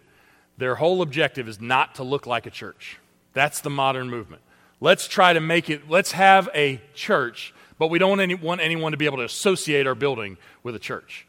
[0.56, 2.98] their whole objective is not to look like a church.
[3.32, 4.42] That's the modern movement.
[4.80, 8.92] Let's try to make it, let's have a church, but we don't any, want anyone
[8.92, 11.26] to be able to associate our building with a church.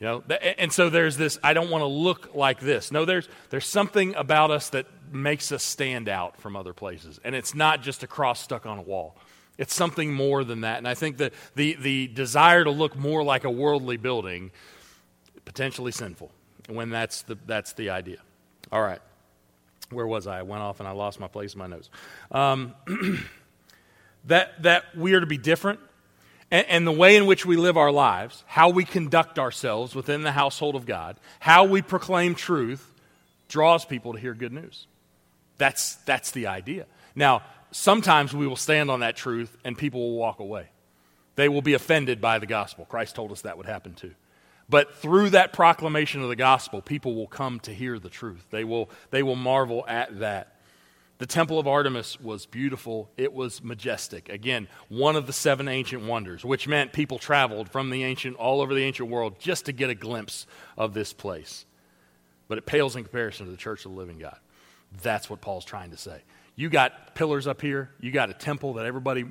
[0.00, 0.22] You know,
[0.58, 2.92] and so there's this, I don't want to look like this.
[2.92, 7.18] No, there's, there's something about us that makes us stand out from other places.
[7.24, 9.16] And it's not just a cross stuck on a wall.
[9.58, 10.78] It's something more than that.
[10.78, 14.52] And I think that the, the desire to look more like a worldly building,
[15.44, 16.30] potentially sinful,
[16.68, 18.18] when that's the, that's the idea.
[18.72, 19.00] All right.
[19.90, 20.40] Where was I?
[20.40, 21.88] I went off and I lost my place in my notes.
[22.30, 22.74] Um,
[24.26, 25.80] that, that we are to be different,
[26.50, 30.22] and, and the way in which we live our lives, how we conduct ourselves within
[30.22, 32.92] the household of God, how we proclaim truth,
[33.48, 34.86] draws people to hear good news.
[35.56, 36.86] That's, that's the idea.
[37.14, 40.68] Now, sometimes we will stand on that truth and people will walk away.
[41.34, 42.84] They will be offended by the gospel.
[42.84, 44.14] Christ told us that would happen too.
[44.68, 48.46] But through that proclamation of the gospel, people will come to hear the truth.
[48.50, 50.56] They will, they will marvel at that.
[51.18, 53.10] The temple of Artemis was beautiful.
[53.16, 54.28] It was majestic.
[54.28, 58.60] Again, one of the seven ancient wonders, which meant people traveled from the ancient, all
[58.60, 61.64] over the ancient world just to get a glimpse of this place.
[62.46, 64.38] But it pales in comparison to the church of the living God.
[65.02, 66.22] That's what Paul's trying to say.
[66.54, 69.24] You got pillars up here, you got a temple that everybody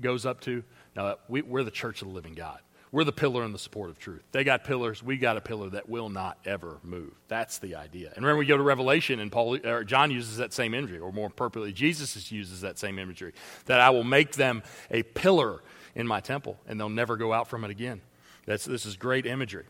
[0.00, 0.62] goes up to.
[0.94, 2.60] Now, we, we're the church of the living God.
[2.92, 4.22] We're the pillar and the support of truth.
[4.32, 5.02] They got pillars.
[5.02, 7.12] We got a pillar that will not ever move.
[7.26, 8.12] That's the idea.
[8.14, 11.10] And remember, we go to Revelation, and Paul, or John uses that same imagery, or
[11.10, 13.32] more appropriately, Jesus uses that same imagery
[13.64, 15.62] that I will make them a pillar
[15.94, 18.02] in my temple, and they'll never go out from it again.
[18.44, 19.64] That's, this is great imagery.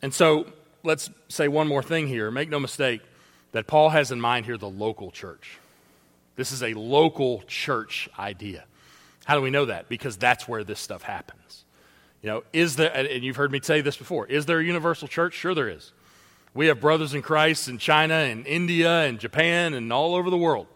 [0.00, 0.46] And so
[0.84, 2.30] let's say one more thing here.
[2.30, 3.02] Make no mistake
[3.50, 5.58] that Paul has in mind here the local church.
[6.36, 8.64] This is a local church idea.
[9.24, 9.88] How do we know that?
[9.88, 11.61] Because that's where this stuff happens.
[12.22, 15.08] You know, is there, and you've heard me say this before, is there a universal
[15.08, 15.34] church?
[15.34, 15.92] Sure, there is.
[16.54, 20.36] We have brothers in Christ in China and India and Japan and all over the
[20.36, 20.66] world,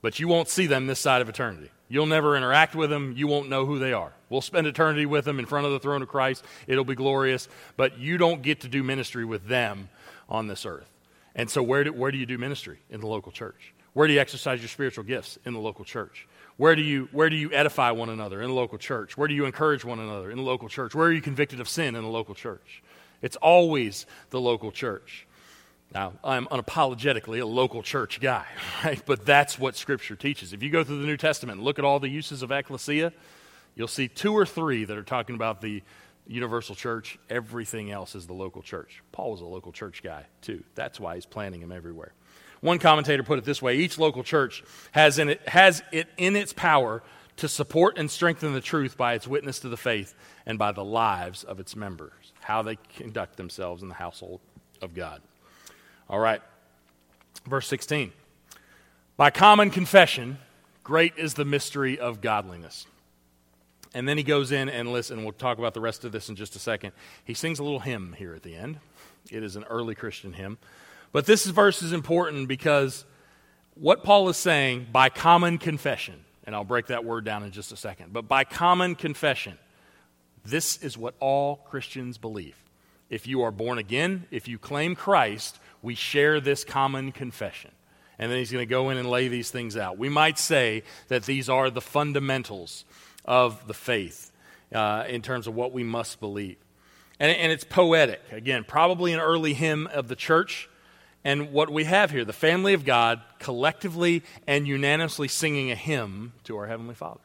[0.00, 1.70] but you won't see them this side of eternity.
[1.88, 3.14] You'll never interact with them.
[3.16, 4.12] You won't know who they are.
[4.30, 6.44] We'll spend eternity with them in front of the throne of Christ.
[6.66, 9.88] It'll be glorious, but you don't get to do ministry with them
[10.28, 10.88] on this earth.
[11.34, 12.78] And so, where do, where do you do ministry?
[12.90, 13.74] In the local church.
[13.92, 15.38] Where do you exercise your spiritual gifts?
[15.44, 16.26] In the local church.
[16.62, 18.40] Where do, you, where do you edify one another?
[18.40, 19.18] In the local church.
[19.18, 20.30] Where do you encourage one another?
[20.30, 20.94] In the local church.
[20.94, 21.96] Where are you convicted of sin?
[21.96, 22.84] In the local church.
[23.20, 25.26] It's always the local church.
[25.92, 28.46] Now, I'm unapologetically a local church guy,
[28.84, 29.02] right?
[29.04, 30.52] But that's what Scripture teaches.
[30.52, 33.12] If you go through the New Testament and look at all the uses of ecclesia,
[33.74, 35.82] you'll see two or three that are talking about the
[36.28, 37.18] universal church.
[37.28, 39.02] Everything else is the local church.
[39.10, 40.62] Paul was a local church guy, too.
[40.76, 42.12] That's why he's planting them everywhere.
[42.62, 46.36] One commentator put it this way each local church has, in it, has it in
[46.36, 47.02] its power
[47.36, 50.14] to support and strengthen the truth by its witness to the faith
[50.46, 54.40] and by the lives of its members, how they conduct themselves in the household
[54.80, 55.20] of God.
[56.08, 56.40] All right,
[57.46, 58.12] verse 16.
[59.16, 60.38] By common confession,
[60.84, 62.86] great is the mystery of godliness.
[63.92, 65.24] And then he goes in and listen.
[65.24, 66.92] We'll talk about the rest of this in just a second.
[67.24, 68.78] He sings a little hymn here at the end.
[69.30, 70.58] It is an early Christian hymn.
[71.12, 73.04] But this verse is important because
[73.74, 77.72] what Paul is saying by common confession, and I'll break that word down in just
[77.72, 79.58] a second, but by common confession,
[80.44, 82.56] this is what all Christians believe.
[83.10, 87.70] If you are born again, if you claim Christ, we share this common confession.
[88.18, 89.98] And then he's going to go in and lay these things out.
[89.98, 92.84] We might say that these are the fundamentals
[93.24, 94.30] of the faith
[94.74, 96.56] uh, in terms of what we must believe.
[97.20, 98.20] And, and it's poetic.
[98.30, 100.68] Again, probably an early hymn of the church.
[101.24, 106.32] And what we have here, the family of God collectively and unanimously singing a hymn
[106.44, 107.20] to our Heavenly Father.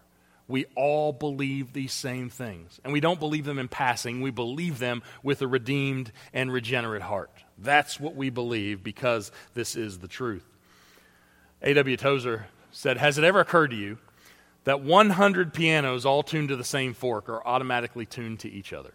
[0.47, 2.79] We all believe these same things.
[2.83, 7.01] And we don't believe them in passing, we believe them with a redeemed and regenerate
[7.01, 7.31] heart.
[7.57, 10.45] That's what we believe because this is the truth.
[11.63, 11.97] A.W.
[11.97, 13.97] Tozer said, Has it ever occurred to you
[14.63, 18.93] that 100 pianos all tuned to the same fork are automatically tuned to each other?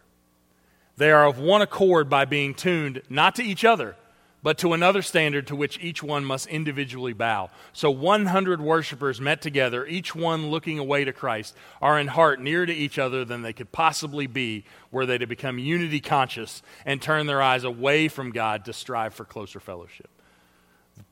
[0.96, 3.96] They are of one accord by being tuned not to each other,
[4.42, 7.50] but to another standard to which each one must individually bow.
[7.72, 12.66] So 100 worshipers met together, each one looking away to Christ, are in heart nearer
[12.66, 17.00] to each other than they could possibly be were they to become unity conscious and
[17.00, 20.10] turn their eyes away from God to strive for closer fellowship.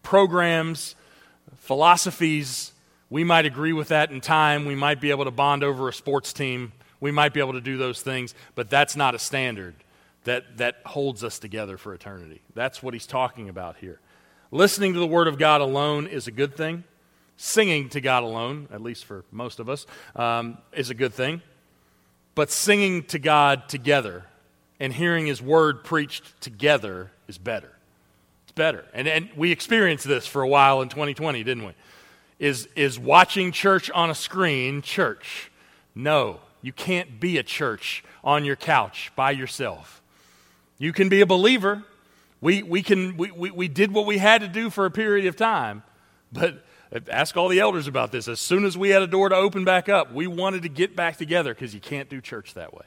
[0.03, 0.97] Programs,
[1.57, 2.73] philosophies,
[3.11, 4.65] we might agree with that in time.
[4.65, 6.73] We might be able to bond over a sports team.
[7.01, 9.75] We might be able to do those things, but that's not a standard
[10.25, 12.43] that, that holds us together for eternity.
[12.55, 14.01] That's what he's talking about here.
[14.51, 16.85] Listening to the Word of God alone is a good thing.
[17.37, 21.41] Singing to God alone, at least for most of us, um, is a good thing.
[22.35, 24.25] But singing to God together
[24.79, 27.73] and hearing His Word preached together is better.
[28.45, 28.85] It's better.
[28.93, 31.73] And, and we experienced this for a while in 2020, didn't we?
[32.39, 35.51] Is, is watching church on a screen church?
[35.95, 40.00] No, you can't be a church on your couch by yourself.
[40.81, 41.85] You can be a believer.
[42.41, 45.27] We, we, can, we, we, we did what we had to do for a period
[45.27, 45.83] of time,
[46.33, 46.65] but
[47.11, 48.29] ask all the elders about this.
[48.29, 50.97] As soon as we had a door to open back up, we wanted to get
[50.97, 52.87] back together because you can't do church that way.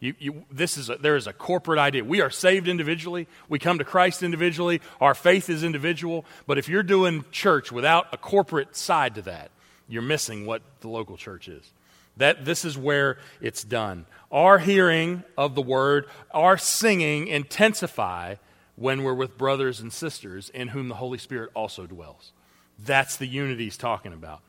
[0.00, 2.02] You, you, this is a, there is a corporate idea.
[2.02, 3.28] We are saved individually.
[3.50, 4.80] We come to Christ individually.
[4.98, 6.24] Our faith is individual.
[6.46, 9.50] But if you're doing church without a corporate side to that,
[9.86, 11.73] you're missing what the local church is.
[12.16, 14.06] That this is where it's done.
[14.30, 18.36] Our hearing of the word, our singing intensify
[18.76, 22.32] when we're with brothers and sisters in whom the Holy Spirit also dwells.
[22.78, 24.40] That's the unity he's talking about.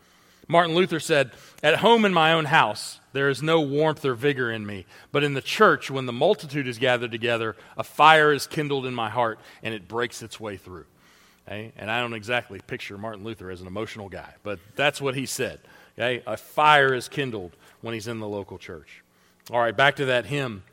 [0.48, 1.32] Martin Luther said,
[1.64, 4.86] At home in my own house, there is no warmth or vigor in me.
[5.12, 8.94] But in the church, when the multitude is gathered together, a fire is kindled in
[8.94, 10.86] my heart and it breaks its way through.
[11.48, 11.72] Okay?
[11.78, 15.26] And I don't exactly picture Martin Luther as an emotional guy, but that's what he
[15.26, 15.60] said.
[15.98, 16.24] Okay?
[16.28, 19.04] A fire is kindled when he's in the local church.
[19.52, 20.64] All right, back to that hymn.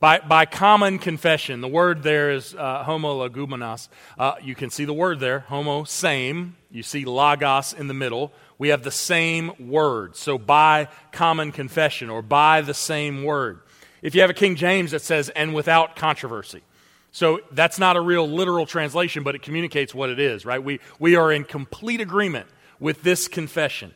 [0.00, 3.88] By, by common confession, the word there is uh, homologumenos.
[4.16, 6.56] Uh, you can see the word there, homo, same.
[6.70, 8.32] You see logos in the middle.
[8.58, 10.14] We have the same word.
[10.14, 13.60] So by common confession or by the same word.
[14.00, 16.62] If you have a King James that says, and without controversy.
[17.10, 20.62] So that's not a real literal translation, but it communicates what it is, right?
[20.62, 22.46] We, we are in complete agreement
[22.78, 23.92] with this confession.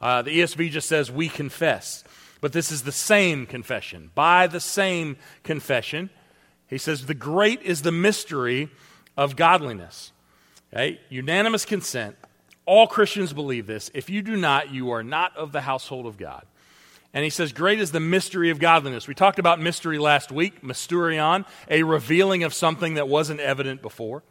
[0.00, 2.04] Uh, the ESV just says, we confess.
[2.40, 4.10] But this is the same confession.
[4.14, 6.10] By the same confession,
[6.68, 8.68] he says, the great is the mystery
[9.16, 10.12] of godliness.
[10.72, 11.00] Okay?
[11.08, 12.16] Unanimous consent.
[12.66, 13.90] All Christians believe this.
[13.94, 16.44] If you do not, you are not of the household of God.
[17.14, 19.08] And he says, Great is the mystery of godliness.
[19.08, 24.22] We talked about mystery last week, mysterion, a revealing of something that wasn't evident before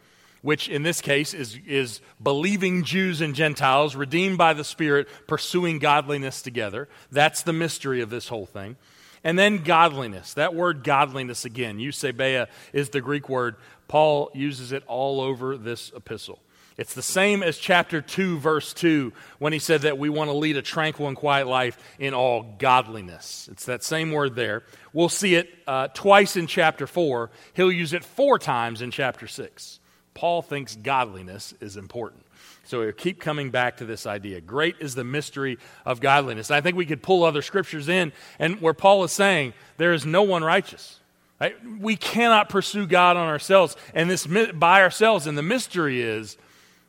[0.45, 5.79] which in this case is, is believing Jews and Gentiles, redeemed by the Spirit, pursuing
[5.79, 6.87] godliness together.
[7.11, 8.75] That's the mystery of this whole thing.
[9.23, 10.35] And then godliness.
[10.35, 13.55] That word godliness again, eusebeia, is the Greek word.
[13.87, 16.37] Paul uses it all over this epistle.
[16.77, 20.37] It's the same as chapter 2, verse 2, when he said that we want to
[20.37, 23.49] lead a tranquil and quiet life in all godliness.
[23.51, 24.61] It's that same word there.
[24.93, 27.31] We'll see it uh, twice in chapter 4.
[27.53, 29.79] He'll use it four times in chapter 6.
[30.15, 32.23] Paul thinks godliness is important.
[32.63, 34.41] So we keep coming back to this idea.
[34.41, 36.49] Great is the mystery of godliness.
[36.49, 40.05] I think we could pull other scriptures in, and where Paul is saying there is
[40.05, 40.99] no one righteous.
[41.39, 41.55] Right?
[41.79, 45.27] We cannot pursue God on ourselves, and this by ourselves.
[45.27, 46.37] And the mystery is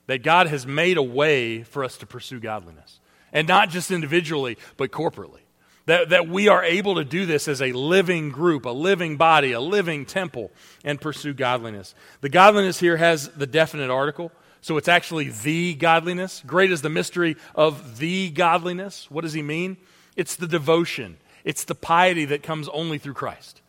[0.07, 3.01] that God has made a way for us to pursue godliness.
[3.33, 5.41] And not just individually, but corporately.
[5.87, 9.53] That, that we are able to do this as a living group, a living body,
[9.53, 10.51] a living temple,
[10.85, 11.95] and pursue godliness.
[12.23, 16.43] The godliness here has the definite article, so it's actually the godliness.
[16.45, 19.09] Great is the mystery of the godliness.
[19.13, 19.77] What does he mean?
[20.17, 23.63] It's the devotion, it's the piety that comes only through Christ.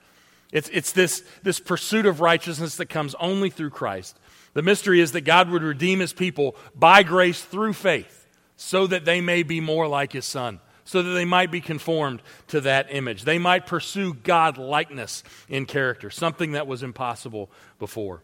[0.52, 4.18] It's, it's this, this pursuit of righteousness that comes only through Christ.
[4.54, 9.06] The mystery is that God would redeem his people by grace through faith so that
[9.06, 12.88] they may be more like his son so that they might be conformed to that
[12.90, 13.24] image.
[13.24, 18.24] They might pursue God likeness in character, something that was impossible before.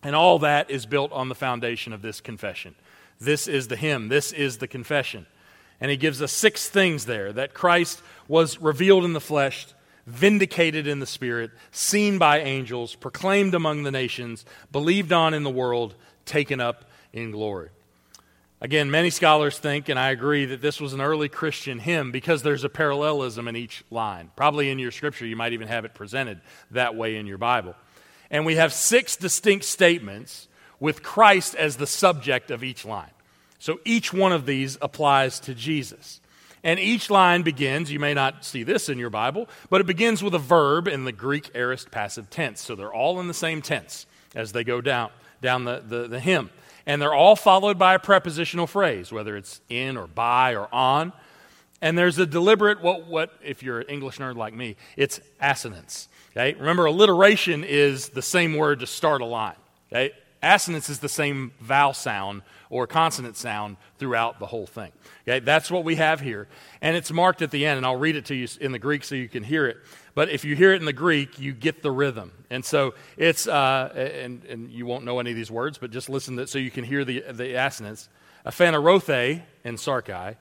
[0.00, 2.76] And all that is built on the foundation of this confession.
[3.20, 5.26] This is the hymn, this is the confession.
[5.80, 9.66] And he gives us six things there that Christ was revealed in the flesh,
[10.06, 15.50] vindicated in the spirit, seen by angels, proclaimed among the nations, believed on in the
[15.50, 17.70] world, taken up in glory.
[18.62, 22.44] Again, many scholars think, and I agree, that this was an early Christian hymn because
[22.44, 24.30] there's a parallelism in each line.
[24.36, 26.40] Probably in your scripture, you might even have it presented
[26.70, 27.74] that way in your Bible.
[28.30, 30.46] And we have six distinct statements
[30.78, 33.10] with Christ as the subject of each line.
[33.58, 36.20] So each one of these applies to Jesus.
[36.62, 40.22] And each line begins, you may not see this in your Bible, but it begins
[40.22, 42.60] with a verb in the Greek aorist passive tense.
[42.60, 44.06] So they're all in the same tense
[44.36, 45.10] as they go down,
[45.40, 46.50] down the, the, the hymn
[46.86, 51.12] and they're all followed by a prepositional phrase, whether it's in or by or on.
[51.80, 56.08] And there's a deliberate, what, what if you're an English nerd like me, it's assonance.
[56.30, 56.54] Okay?
[56.58, 59.56] Remember, alliteration is the same word to start a line.
[59.92, 60.12] Okay?
[60.42, 62.42] Assonance is the same vowel sound
[62.72, 64.90] or consonant sound throughout the whole thing.
[65.28, 65.40] Okay?
[65.40, 66.48] That's what we have here.
[66.80, 69.04] And it's marked at the end, and I'll read it to you in the Greek
[69.04, 69.76] so you can hear it.
[70.14, 72.32] But if you hear it in the Greek, you get the rhythm.
[72.48, 76.08] And so it's, uh, and, and you won't know any of these words, but just
[76.08, 78.08] listen to it so you can hear the, the assonance.
[78.46, 80.36] Aphanerothe in Sarkai,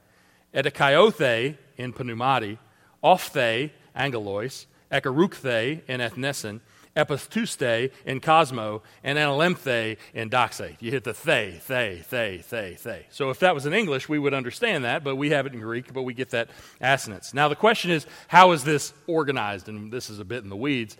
[0.54, 2.58] Edikaothe in Pneumati,
[3.04, 6.62] Ophthe, Angelois, Ekarukthe in Ethnesin,
[6.96, 10.76] Epithuste in Cosmo, and Analemthe in Doxe.
[10.80, 13.00] You hit the the, the, the, the, the.
[13.10, 15.60] So if that was in English, we would understand that, but we have it in
[15.60, 16.50] Greek, but we get that
[16.82, 17.34] assonance.
[17.34, 19.70] Now the question is, how is this organized?
[19.70, 20.98] And this is a bit in the weeds.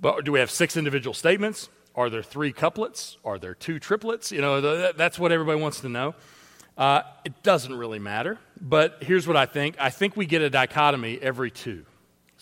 [0.00, 1.68] But do we have six individual statements?
[1.94, 3.18] Are there three couplets?
[3.24, 4.32] Are there two triplets?
[4.32, 6.14] You know, that's what everybody wants to know.
[6.76, 9.76] Uh, it doesn't really matter, but here's what I think.
[9.78, 11.84] I think we get a dichotomy every two.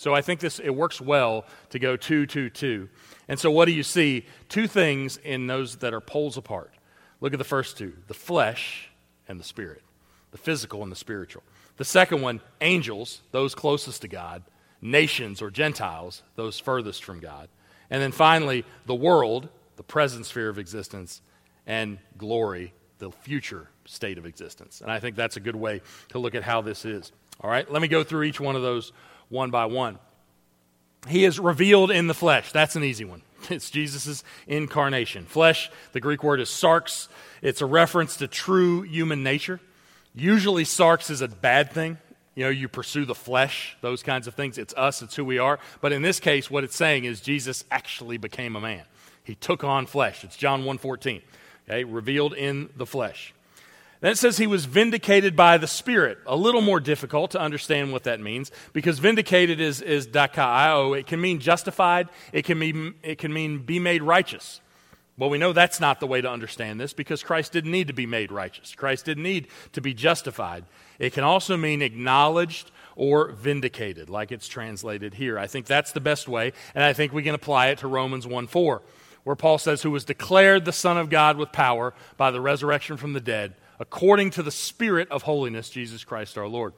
[0.01, 2.89] So I think this it works well to go two, two, two.
[3.29, 4.25] And so what do you see?
[4.49, 6.73] Two things in those that are poles apart.
[7.21, 8.89] Look at the first two the flesh
[9.29, 9.83] and the spirit,
[10.31, 11.43] the physical and the spiritual.
[11.77, 14.43] The second one, angels, those closest to God,
[14.81, 17.51] nations or Gentiles, those furthest from God.
[17.91, 21.21] And then finally, the world, the present sphere of existence,
[21.67, 24.81] and glory, the future state of existence.
[24.81, 27.13] And I think that's a good way to look at how this is.
[27.43, 28.93] All right, let me go through each one of those
[29.31, 29.99] one by one.
[31.09, 32.53] He is revealed in the flesh.
[32.53, 33.23] That's an easy one.
[33.49, 35.25] It's Jesus' incarnation.
[35.25, 37.09] Flesh, the Greek word is sarx.
[37.41, 39.61] It's a reference to true human nature.
[40.15, 41.97] Usually, sarx is a bad thing.
[42.35, 44.59] You know, you pursue the flesh, those kinds of things.
[44.59, 45.59] It's us, it's who we are.
[45.81, 48.85] But in this case, what it's saying is Jesus actually became a man.
[49.25, 50.23] He took on flesh.
[50.23, 51.23] It's John 1.14,
[51.69, 53.35] okay, revealed in the flesh.
[54.01, 56.19] Then it says he was vindicated by the Spirit.
[56.27, 60.99] A little more difficult to understand what that means because vindicated is, is dakaio.
[60.99, 64.61] It can mean justified, it can, mean, it can mean be made righteous.
[65.19, 67.93] Well, we know that's not the way to understand this because Christ didn't need to
[67.93, 68.75] be made righteous.
[68.75, 70.65] Christ didn't need to be justified.
[70.99, 75.39] It can also mean acknowledged or vindicated, like it's translated here.
[75.39, 78.27] I think that's the best way, and I think we can apply it to Romans
[78.27, 78.81] 1 4,
[79.25, 82.97] where Paul says, Who was declared the Son of God with power by the resurrection
[82.97, 86.75] from the dead according to the Spirit of holiness, Jesus Christ our Lord.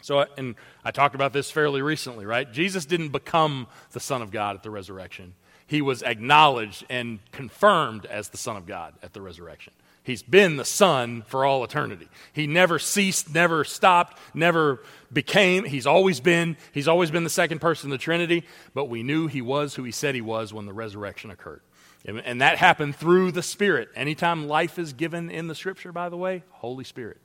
[0.00, 0.54] So, and
[0.84, 2.50] I talked about this fairly recently, right?
[2.50, 5.34] Jesus didn't become the Son of God at the resurrection.
[5.66, 9.72] He was acknowledged and confirmed as the Son of God at the resurrection.
[10.04, 12.08] He's been the Son for all eternity.
[12.32, 15.64] He never ceased, never stopped, never became.
[15.64, 16.56] He's always been.
[16.72, 18.44] He's always been the second person of the Trinity,
[18.74, 21.62] but we knew he was who he said he was when the resurrection occurred.
[22.04, 23.88] And that happened through the Spirit.
[23.94, 27.18] Anytime life is given in the Scripture, by the way, Holy Spirit.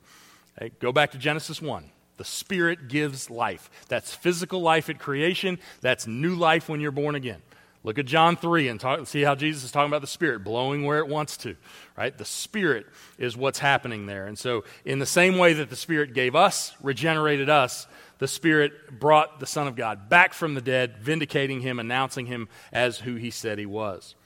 [0.56, 1.90] Okay, go back to Genesis 1.
[2.16, 3.70] The Spirit gives life.
[3.88, 7.42] That's physical life at creation, that's new life when you're born again.
[7.84, 10.84] Look at John 3 and talk, see how Jesus is talking about the Spirit blowing
[10.84, 11.56] where it wants to,
[11.96, 12.16] right?
[12.16, 12.86] The Spirit
[13.18, 14.26] is what's happening there.
[14.26, 17.86] And so, in the same way that the Spirit gave us, regenerated us,
[18.18, 22.48] the Spirit brought the Son of God back from the dead, vindicating him, announcing him
[22.72, 24.16] as who he said he was.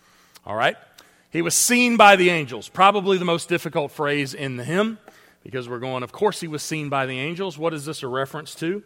[0.47, 0.77] All right?
[1.31, 4.99] He was seen by the angels, probably the most difficult phrase in the hymn,
[5.43, 7.57] because we're going, of course, he was seen by the angels.
[7.57, 8.83] What is this a reference to?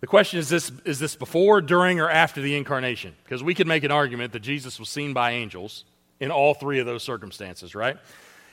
[0.00, 3.14] The question is this is this before, during, or after the incarnation?
[3.24, 5.84] Because we could make an argument that Jesus was seen by angels
[6.20, 7.98] in all three of those circumstances, right?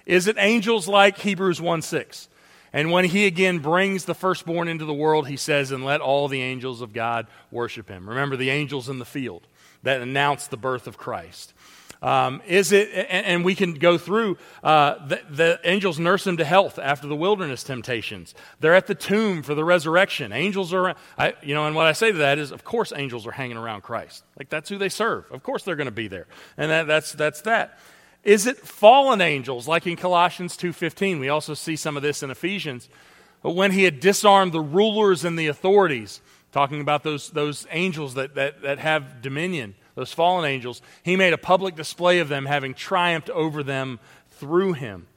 [0.05, 2.29] Is it angels like Hebrews 1 6?
[2.73, 6.27] And when he again brings the firstborn into the world, he says, And let all
[6.27, 8.09] the angels of God worship him.
[8.09, 9.47] Remember the angels in the field
[9.83, 11.53] that announced the birth of Christ.
[12.01, 16.37] Um, is it, and, and, we can go through, uh, the, the, angels nurse him
[16.37, 18.35] to health after the wilderness temptations.
[18.59, 20.31] They're at the tomb for the resurrection.
[20.31, 23.25] Angels are, I, you know, and what I say to that is, of course, angels
[23.25, 24.23] are hanging around Christ.
[24.37, 25.25] Like, that's who they serve.
[25.31, 26.27] Of course, they're going to be there.
[26.55, 27.79] And that, that's, that's that.
[28.23, 31.19] Is it fallen angels, like in Colossians 2.15?
[31.19, 32.89] We also see some of this in Ephesians.
[33.41, 36.21] But when he had disarmed the rulers and the authorities,
[36.51, 41.33] talking about those, those angels that, that, that have dominion, those fallen angels, he made
[41.33, 45.07] a public display of them, having triumphed over them through him.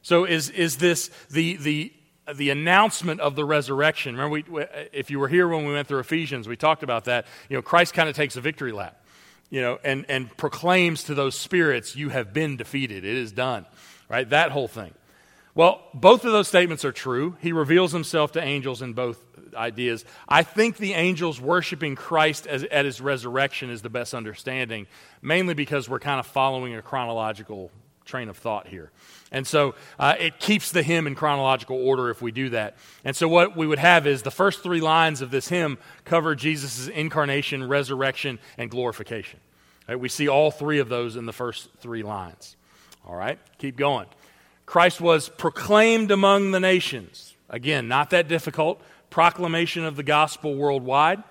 [0.00, 1.92] So, is, is this the, the,
[2.32, 4.16] the announcement of the resurrection?
[4.16, 7.26] Remember, we, if you were here when we went through Ephesians, we talked about that.
[7.48, 9.04] You know, Christ kind of takes a victory lap,
[9.50, 13.04] you know, and, and proclaims to those spirits, You have been defeated.
[13.04, 13.66] It is done,
[14.08, 14.30] right?
[14.30, 14.94] That whole thing.
[15.54, 17.36] Well, both of those statements are true.
[17.40, 19.20] He reveals himself to angels in both
[19.54, 20.04] ideas.
[20.28, 24.86] I think the angels worshiping Christ as, at his resurrection is the best understanding,
[25.22, 27.70] mainly because we're kind of following a chronological
[28.04, 28.90] train of thought here.
[29.30, 32.76] And so uh, it keeps the hymn in chronological order if we do that.
[33.04, 36.34] And so what we would have is the first three lines of this hymn cover
[36.34, 39.40] Jesus' incarnation, resurrection, and glorification.
[39.86, 40.00] Right?
[40.00, 42.56] We see all three of those in the first three lines.
[43.06, 44.06] All right, keep going.
[44.68, 47.34] Christ was proclaimed among the nations.
[47.48, 48.82] Again, not that difficult.
[49.08, 51.22] Proclamation of the gospel worldwide.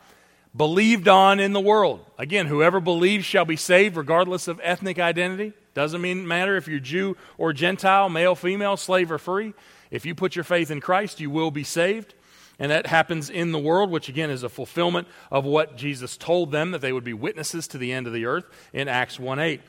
[0.55, 2.03] Believed on in the world.
[2.17, 5.53] Again, whoever believes shall be saved regardless of ethnic identity.
[5.75, 9.53] Doesn't mean matter if you're Jew or Gentile, male, female, slave or free.
[9.91, 12.15] If you put your faith in Christ, you will be saved.
[12.57, 16.51] And that happens in the world, which again is a fulfillment of what Jesus told
[16.51, 19.37] them that they would be witnesses to the end of the earth in Acts 1
[19.37, 19.61] 8.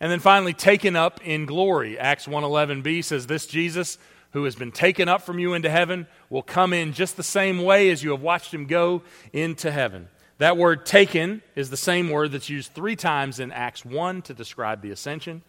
[0.00, 1.98] And then finally, taken up in glory.
[1.98, 3.98] Acts 1:11b says, This Jesus,
[4.32, 7.62] who has been taken up from you into heaven, will come in just the same
[7.62, 10.08] way as you have watched him go into heaven.
[10.38, 14.34] That word taken is the same word that's used three times in Acts 1 to
[14.34, 15.42] describe the ascension.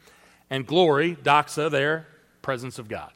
[0.50, 2.08] And glory, doxa, there,
[2.42, 3.12] presence of God.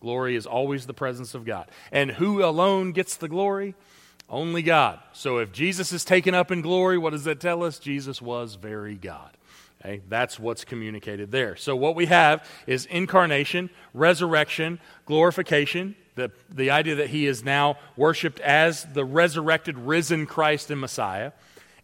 [0.00, 1.70] Glory is always the presence of God.
[1.92, 3.74] And who alone gets the glory?
[4.30, 5.00] Only God.
[5.12, 7.78] So if Jesus is taken up in glory, what does that tell us?
[7.78, 9.36] Jesus was very God.
[9.82, 11.56] Okay, that's what's communicated there.
[11.56, 17.78] So, what we have is incarnation, resurrection, glorification, the, the idea that he is now
[17.96, 21.32] worshiped as the resurrected, risen Christ and Messiah.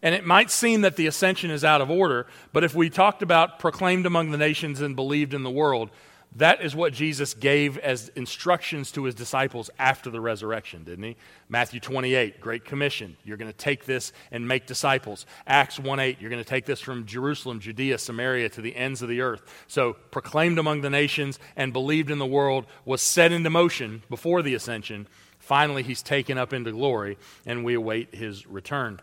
[0.03, 3.23] And it might seem that the ascension is out of order, but if we talked
[3.23, 5.89] about proclaimed among the nations and believed in the world,
[6.35, 11.15] that is what Jesus gave as instructions to his disciples after the resurrection, didn't he?
[11.49, 13.17] Matthew 28, Great Commission.
[13.23, 15.25] You're going to take this and make disciples.
[15.47, 19.01] Acts 1 8, you're going to take this from Jerusalem, Judea, Samaria to the ends
[19.01, 19.41] of the earth.
[19.67, 24.41] So, proclaimed among the nations and believed in the world was set into motion before
[24.41, 25.07] the ascension.
[25.39, 28.99] Finally, he's taken up into glory, and we await his return.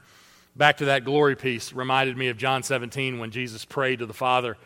[0.57, 4.15] Back to that glory piece reminded me of John 17 when Jesus prayed to the
[4.15, 4.57] Father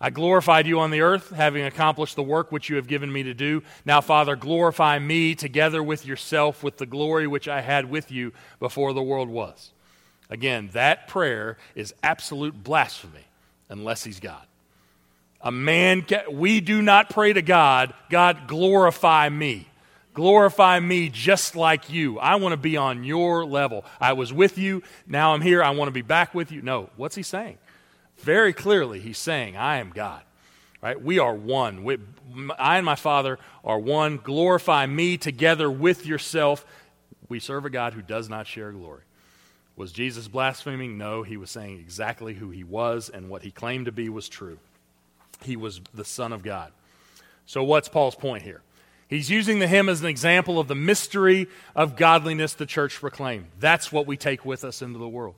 [0.00, 3.24] I glorified you on the earth, having accomplished the work which you have given me
[3.24, 3.62] to do.
[3.84, 8.32] Now, Father, glorify me together with yourself with the glory which I had with you
[8.60, 9.72] before the world was.
[10.30, 13.24] Again, that prayer is absolute blasphemy
[13.68, 14.44] unless he's God.
[15.40, 19.68] A man, we do not pray to God, God, glorify me.
[20.14, 22.18] Glorify me just like you.
[22.18, 23.84] I want to be on your level.
[24.00, 24.82] I was with you.
[25.06, 25.62] Now I'm here.
[25.62, 26.60] I want to be back with you.
[26.60, 27.56] No, what's he saying?
[28.18, 30.22] Very clearly, he's saying, I am God.
[30.80, 31.00] Right?
[31.00, 31.82] We are one.
[31.82, 31.98] We,
[32.58, 34.18] I and my Father are one.
[34.18, 36.64] Glorify me together with yourself.
[37.28, 39.02] We serve a God who does not share glory.
[39.74, 40.96] Was Jesus blaspheming?
[40.98, 44.28] No, he was saying exactly who he was, and what he claimed to be was
[44.28, 44.58] true.
[45.42, 46.72] He was the Son of God.
[47.46, 48.60] So, what's Paul's point here?
[49.08, 53.46] He's using the hymn as an example of the mystery of godliness the church proclaimed.
[53.58, 55.34] That's what we take with us into the world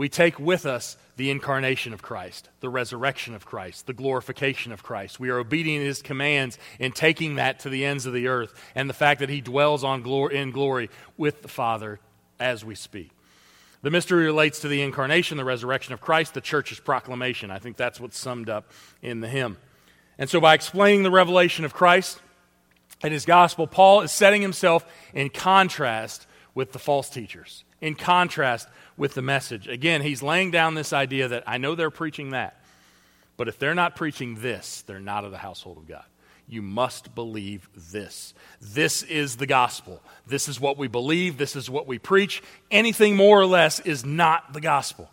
[0.00, 4.82] we take with us the incarnation of Christ, the resurrection of Christ, the glorification of
[4.82, 5.20] Christ.
[5.20, 8.54] We are obedient to his commands in taking that to the ends of the earth
[8.74, 10.88] and the fact that he dwells on glory, in glory
[11.18, 12.00] with the Father
[12.38, 13.10] as we speak.
[13.82, 17.50] The mystery relates to the incarnation, the resurrection of Christ, the church's proclamation.
[17.50, 18.70] I think that's what's summed up
[19.02, 19.58] in the hymn.
[20.16, 22.22] And so, by explaining the revelation of Christ
[23.02, 28.66] and his gospel, Paul is setting himself in contrast with the false teachers, in contrast
[29.00, 29.66] with the message.
[29.66, 32.62] Again, he's laying down this idea that I know they're preaching that,
[33.38, 36.04] But if they're not preaching this, they're not of the household of God.
[36.46, 38.34] You must believe this.
[38.60, 40.02] This is the gospel.
[40.26, 41.38] This is what we believe.
[41.38, 42.42] This is what we preach.
[42.70, 45.10] Anything more or less is not the gospel.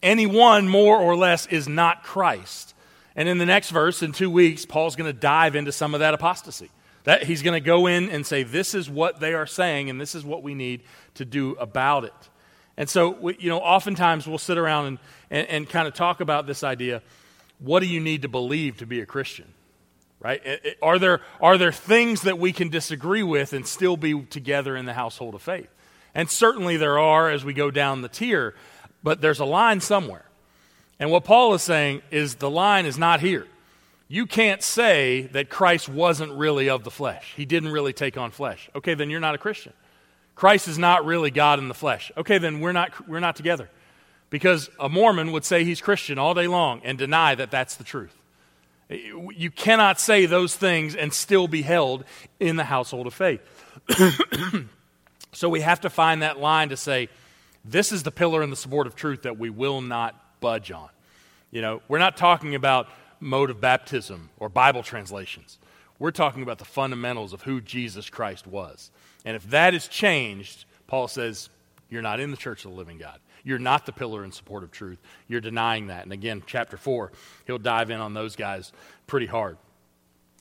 [0.00, 2.72] Anyone more or less is not Christ.
[3.16, 6.00] And in the next verse, in two weeks, Paul's going to dive into some of
[6.00, 6.70] that apostasy.
[7.02, 10.00] That he's going to go in and say, This is what they are saying, and
[10.00, 12.28] this is what we need to do about it.
[12.76, 14.98] And so, we, you know, oftentimes we'll sit around and,
[15.30, 17.02] and, and kind of talk about this idea
[17.60, 19.46] what do you need to believe to be a Christian?
[20.20, 20.42] Right?
[20.82, 24.86] Are there, are there things that we can disagree with and still be together in
[24.86, 25.68] the household of faith?
[26.14, 28.54] And certainly there are as we go down the tier,
[29.02, 30.24] but there's a line somewhere.
[30.98, 33.46] And what Paul is saying is the line is not here.
[34.08, 37.34] You can't say that Christ wasn't really of the flesh.
[37.36, 38.70] He didn't really take on flesh.
[38.74, 39.72] Okay, then you're not a Christian.
[40.34, 42.10] Christ is not really God in the flesh.
[42.16, 43.68] Okay, then we're not, we're not together.
[44.30, 47.84] Because a Mormon would say he's Christian all day long and deny that that's the
[47.84, 48.16] truth.
[48.88, 52.04] You cannot say those things and still be held
[52.40, 53.40] in the household of faith.
[55.32, 57.08] so we have to find that line to say,
[57.64, 60.88] this is the pillar and the support of truth that we will not budge on.
[61.50, 62.88] You know, we're not talking about
[63.20, 65.58] mode of baptism or Bible translations.
[65.98, 68.90] We're talking about the fundamentals of who Jesus Christ was.
[69.24, 71.48] And if that is changed, Paul says,
[71.88, 73.20] you're not in the church of the living God.
[73.44, 74.98] You're not the pillar and support of truth.
[75.28, 76.04] You're denying that.
[76.04, 77.12] And again, chapter 4,
[77.46, 78.72] he'll dive in on those guys
[79.06, 79.58] pretty hard.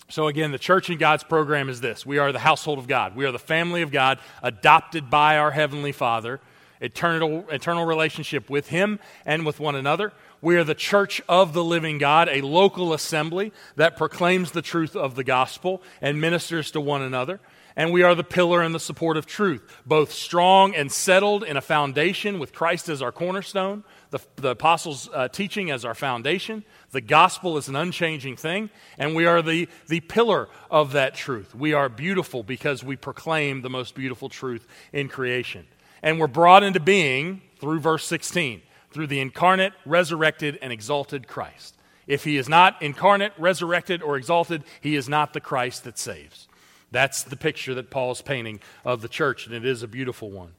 [0.10, 3.16] So, again, the church in God's program is this we are the household of God,
[3.16, 6.40] we are the family of God, adopted by our Heavenly Father,
[6.82, 10.14] eternal, eternal relationship with Him and with one another.
[10.42, 14.96] We are the church of the living God, a local assembly that proclaims the truth
[14.96, 17.40] of the gospel and ministers to one another
[17.76, 21.58] and we are the pillar and the support of truth, both strong and settled in
[21.58, 26.64] a foundation with Christ as our cornerstone, the, the apostles' uh, teaching as our foundation.
[26.92, 31.56] The gospel is an unchanging thing, and we are the, the pillar of that truth.
[31.56, 35.66] We are beautiful because we proclaim the most beautiful truth in creation.
[36.04, 38.62] And we're brought into being through verse 16,
[38.92, 41.76] through the incarnate, resurrected, and exalted Christ.
[42.06, 46.48] If he is not incarnate, resurrected, or exalted, he is not the Christ that saves.
[46.94, 50.54] That's the picture that Paul's painting of the church, and it is a beautiful one.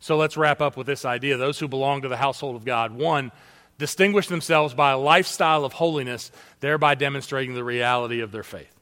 [0.00, 1.36] So let's wrap up with this idea.
[1.36, 3.30] Those who belong to the household of God, one,
[3.76, 8.74] distinguish themselves by a lifestyle of holiness, thereby demonstrating the reality of their faith.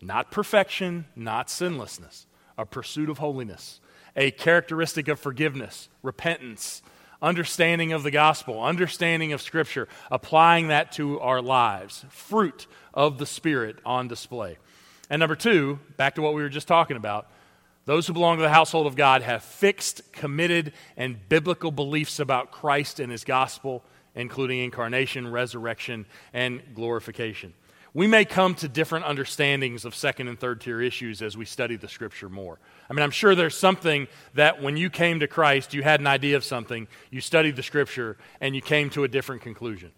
[0.00, 3.80] Not perfection, not sinlessness, a pursuit of holiness,
[4.16, 6.82] a characteristic of forgiveness, repentance,
[7.22, 13.26] understanding of the gospel, understanding of Scripture, applying that to our lives, fruit of the
[13.26, 14.58] Spirit on display.
[15.10, 17.30] And number two, back to what we were just talking about,
[17.86, 22.50] those who belong to the household of God have fixed, committed, and biblical beliefs about
[22.50, 23.82] Christ and his gospel,
[24.14, 26.04] including incarnation, resurrection,
[26.34, 27.54] and glorification.
[27.94, 31.76] We may come to different understandings of second and third tier issues as we study
[31.76, 32.58] the scripture more.
[32.90, 36.06] I mean, I'm sure there's something that when you came to Christ, you had an
[36.06, 39.92] idea of something, you studied the scripture, and you came to a different conclusion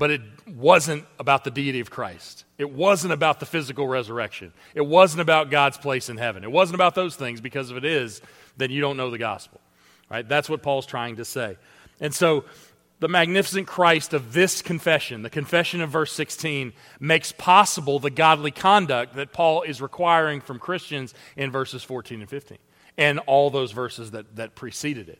[0.00, 2.46] but it wasn't about the deity of Christ.
[2.56, 4.54] It wasn't about the physical resurrection.
[4.74, 6.42] It wasn't about God's place in heaven.
[6.42, 8.22] It wasn't about those things because if it is,
[8.56, 9.60] then you don't know the gospel.
[10.10, 10.26] Right?
[10.26, 11.58] That's what Paul's trying to say.
[12.00, 12.46] And so
[13.00, 18.52] the magnificent Christ of this confession, the confession of verse 16, makes possible the godly
[18.52, 22.56] conduct that Paul is requiring from Christians in verses 14 and 15
[22.96, 25.18] and all those verses that, that preceded it.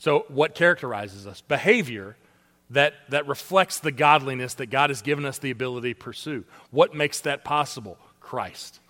[0.00, 1.42] So, what characterizes us?
[1.42, 2.16] Behavior
[2.70, 6.44] that, that reflects the godliness that God has given us the ability to pursue.
[6.70, 7.98] What makes that possible?
[8.20, 8.80] Christ.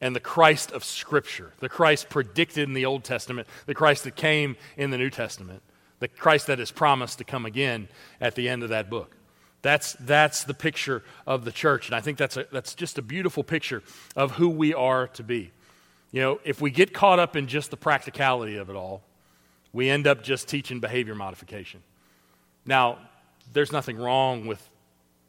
[0.00, 4.16] And the Christ of Scripture, the Christ predicted in the Old Testament, the Christ that
[4.16, 5.62] came in the New Testament,
[6.00, 7.88] the Christ that is promised to come again
[8.20, 9.16] at the end of that book.
[9.62, 11.86] That's, that's the picture of the church.
[11.86, 13.82] And I think that's, a, that's just a beautiful picture
[14.14, 15.52] of who we are to be.
[16.12, 19.02] You know, if we get caught up in just the practicality of it all,
[19.72, 21.82] we end up just teaching behavior modification.
[22.66, 22.98] Now,
[23.52, 24.68] there's nothing wrong with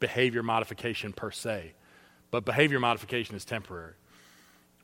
[0.00, 1.72] behavior modification per se,
[2.30, 3.94] but behavior modification is temporary.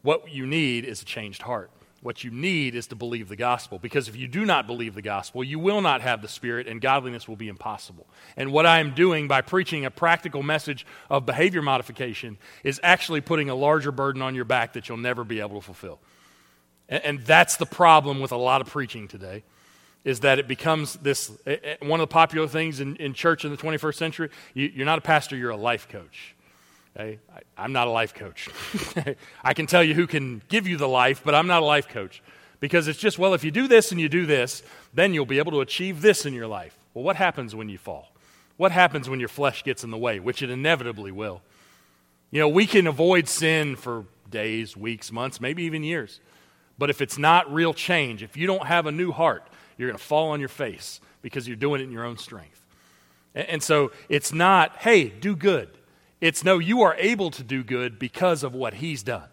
[0.03, 1.71] What you need is a changed heart.
[2.03, 3.79] What you need is to believe the gospel.
[3.79, 6.81] Because if you do not believe the gospel, you will not have the Spirit, and
[6.81, 8.09] godliness will be impossible.
[8.37, 13.21] And what I am doing by preaching a practical message of behavior modification is actually
[13.21, 16.01] putting a larger burden on your back that you'll never be able to fulfill.
[16.89, 19.45] And, that's the problem with a lot of preaching today
[20.05, 21.31] is that it becomes this
[21.81, 24.31] one of the popular things in, in church in the 21st century.
[24.55, 26.35] You, are not a pastor, you're a life coach.
[26.97, 27.19] Okay?
[27.57, 28.49] I, am not a life coach.
[29.45, 31.89] I can tell you who can give you the life, but I'm not a life
[31.89, 32.23] coach.
[32.61, 34.63] Because it's just, well, if you do this and you do this,
[34.95, 36.77] then you'll be able to achieve this in your life.
[36.95, 38.13] Well, what happens when you fall?
[38.57, 41.43] What happens when your flesh gets in the way, which it inevitably will?
[42.31, 46.21] You know, we can avoid sin for days, weeks, months, maybe even years.
[46.79, 49.47] But if it's not real change, if you don't have a new heart,
[49.77, 52.65] you're going to fall on your face because you're doing it in your own strength.
[53.35, 55.71] And so it's not, hey, do good.
[56.21, 59.29] It's no, you are able to do good because of what he's done.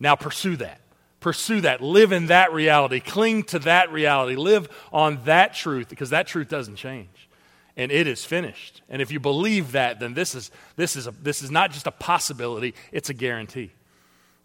[0.00, 0.80] Now pursue that.
[1.20, 1.80] Pursue that.
[1.80, 3.00] Live in that reality.
[3.00, 4.36] Cling to that reality.
[4.36, 7.28] Live on that truth because that truth doesn't change.
[7.76, 8.82] And it is finished.
[8.88, 11.86] And if you believe that, then this is, this is, a, this is not just
[11.86, 13.72] a possibility, it's a guarantee.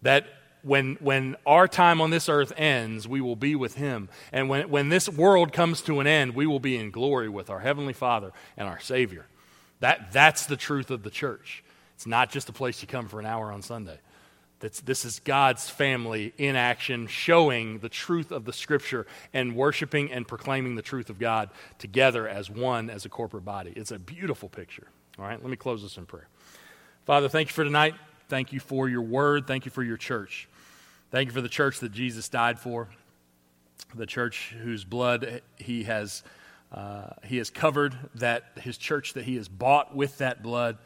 [0.02, 0.26] That
[0.62, 4.08] when, when our time on this earth ends, we will be with Him.
[4.32, 7.50] And when, when this world comes to an end, we will be in glory with
[7.50, 9.26] our Heavenly Father and our Savior.
[9.80, 11.64] That, that's the truth of the church.
[11.94, 13.98] It's not just a place you come for an hour on Sunday.
[14.60, 20.12] That's, this is God's family in action, showing the truth of the Scripture and worshiping
[20.12, 21.48] and proclaiming the truth of God
[21.78, 23.72] together as one, as a corporate body.
[23.74, 24.86] It's a beautiful picture.
[25.18, 26.28] All right, let me close this in prayer.
[27.06, 27.94] Father, thank you for tonight.
[28.28, 29.46] Thank you for your word.
[29.46, 30.48] Thank you for your church.
[31.10, 32.88] Thank you for the church that Jesus died for,
[33.96, 36.22] the church whose blood he has,
[36.70, 40.78] uh, he has covered, that his church that he has bought with that blood.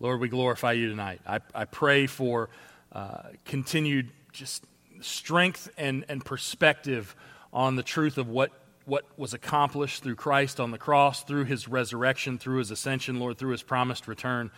[0.00, 1.20] Lord, we glorify you tonight.
[1.24, 2.50] I, I pray for
[2.90, 4.64] uh, continued just
[5.00, 7.14] strength and, and perspective
[7.52, 8.50] on the truth of what,
[8.84, 13.38] what was accomplished through Christ on the cross, through his resurrection, through his ascension, Lord,
[13.38, 14.50] through his promised return.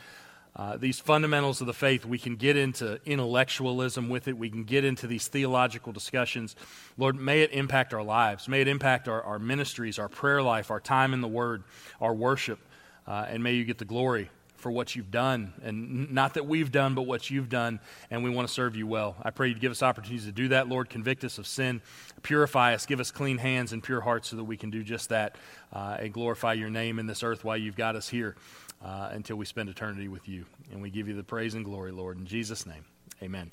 [0.57, 4.36] Uh, these fundamentals of the faith, we can get into intellectualism with it.
[4.36, 6.57] We can get into these theological discussions.
[6.98, 8.48] Lord, may it impact our lives.
[8.48, 11.62] May it impact our, our ministries, our prayer life, our time in the Word,
[12.01, 12.59] our worship.
[13.07, 15.55] Uh, and may you get the glory for what you've done.
[15.62, 17.80] And not that we've done, but what you've done.
[18.11, 19.16] And we want to serve you well.
[19.22, 20.90] I pray you'd give us opportunities to do that, Lord.
[20.90, 21.80] Convict us of sin.
[22.22, 22.86] Purify us.
[22.86, 25.36] Give us clean hands and pure hearts so that we can do just that
[25.72, 28.36] uh, and glorify your name in this earth while you've got us here
[28.85, 30.45] uh, until we spend eternity with you.
[30.72, 32.18] And we give you the praise and glory, Lord.
[32.18, 32.85] In Jesus' name,
[33.22, 33.51] amen.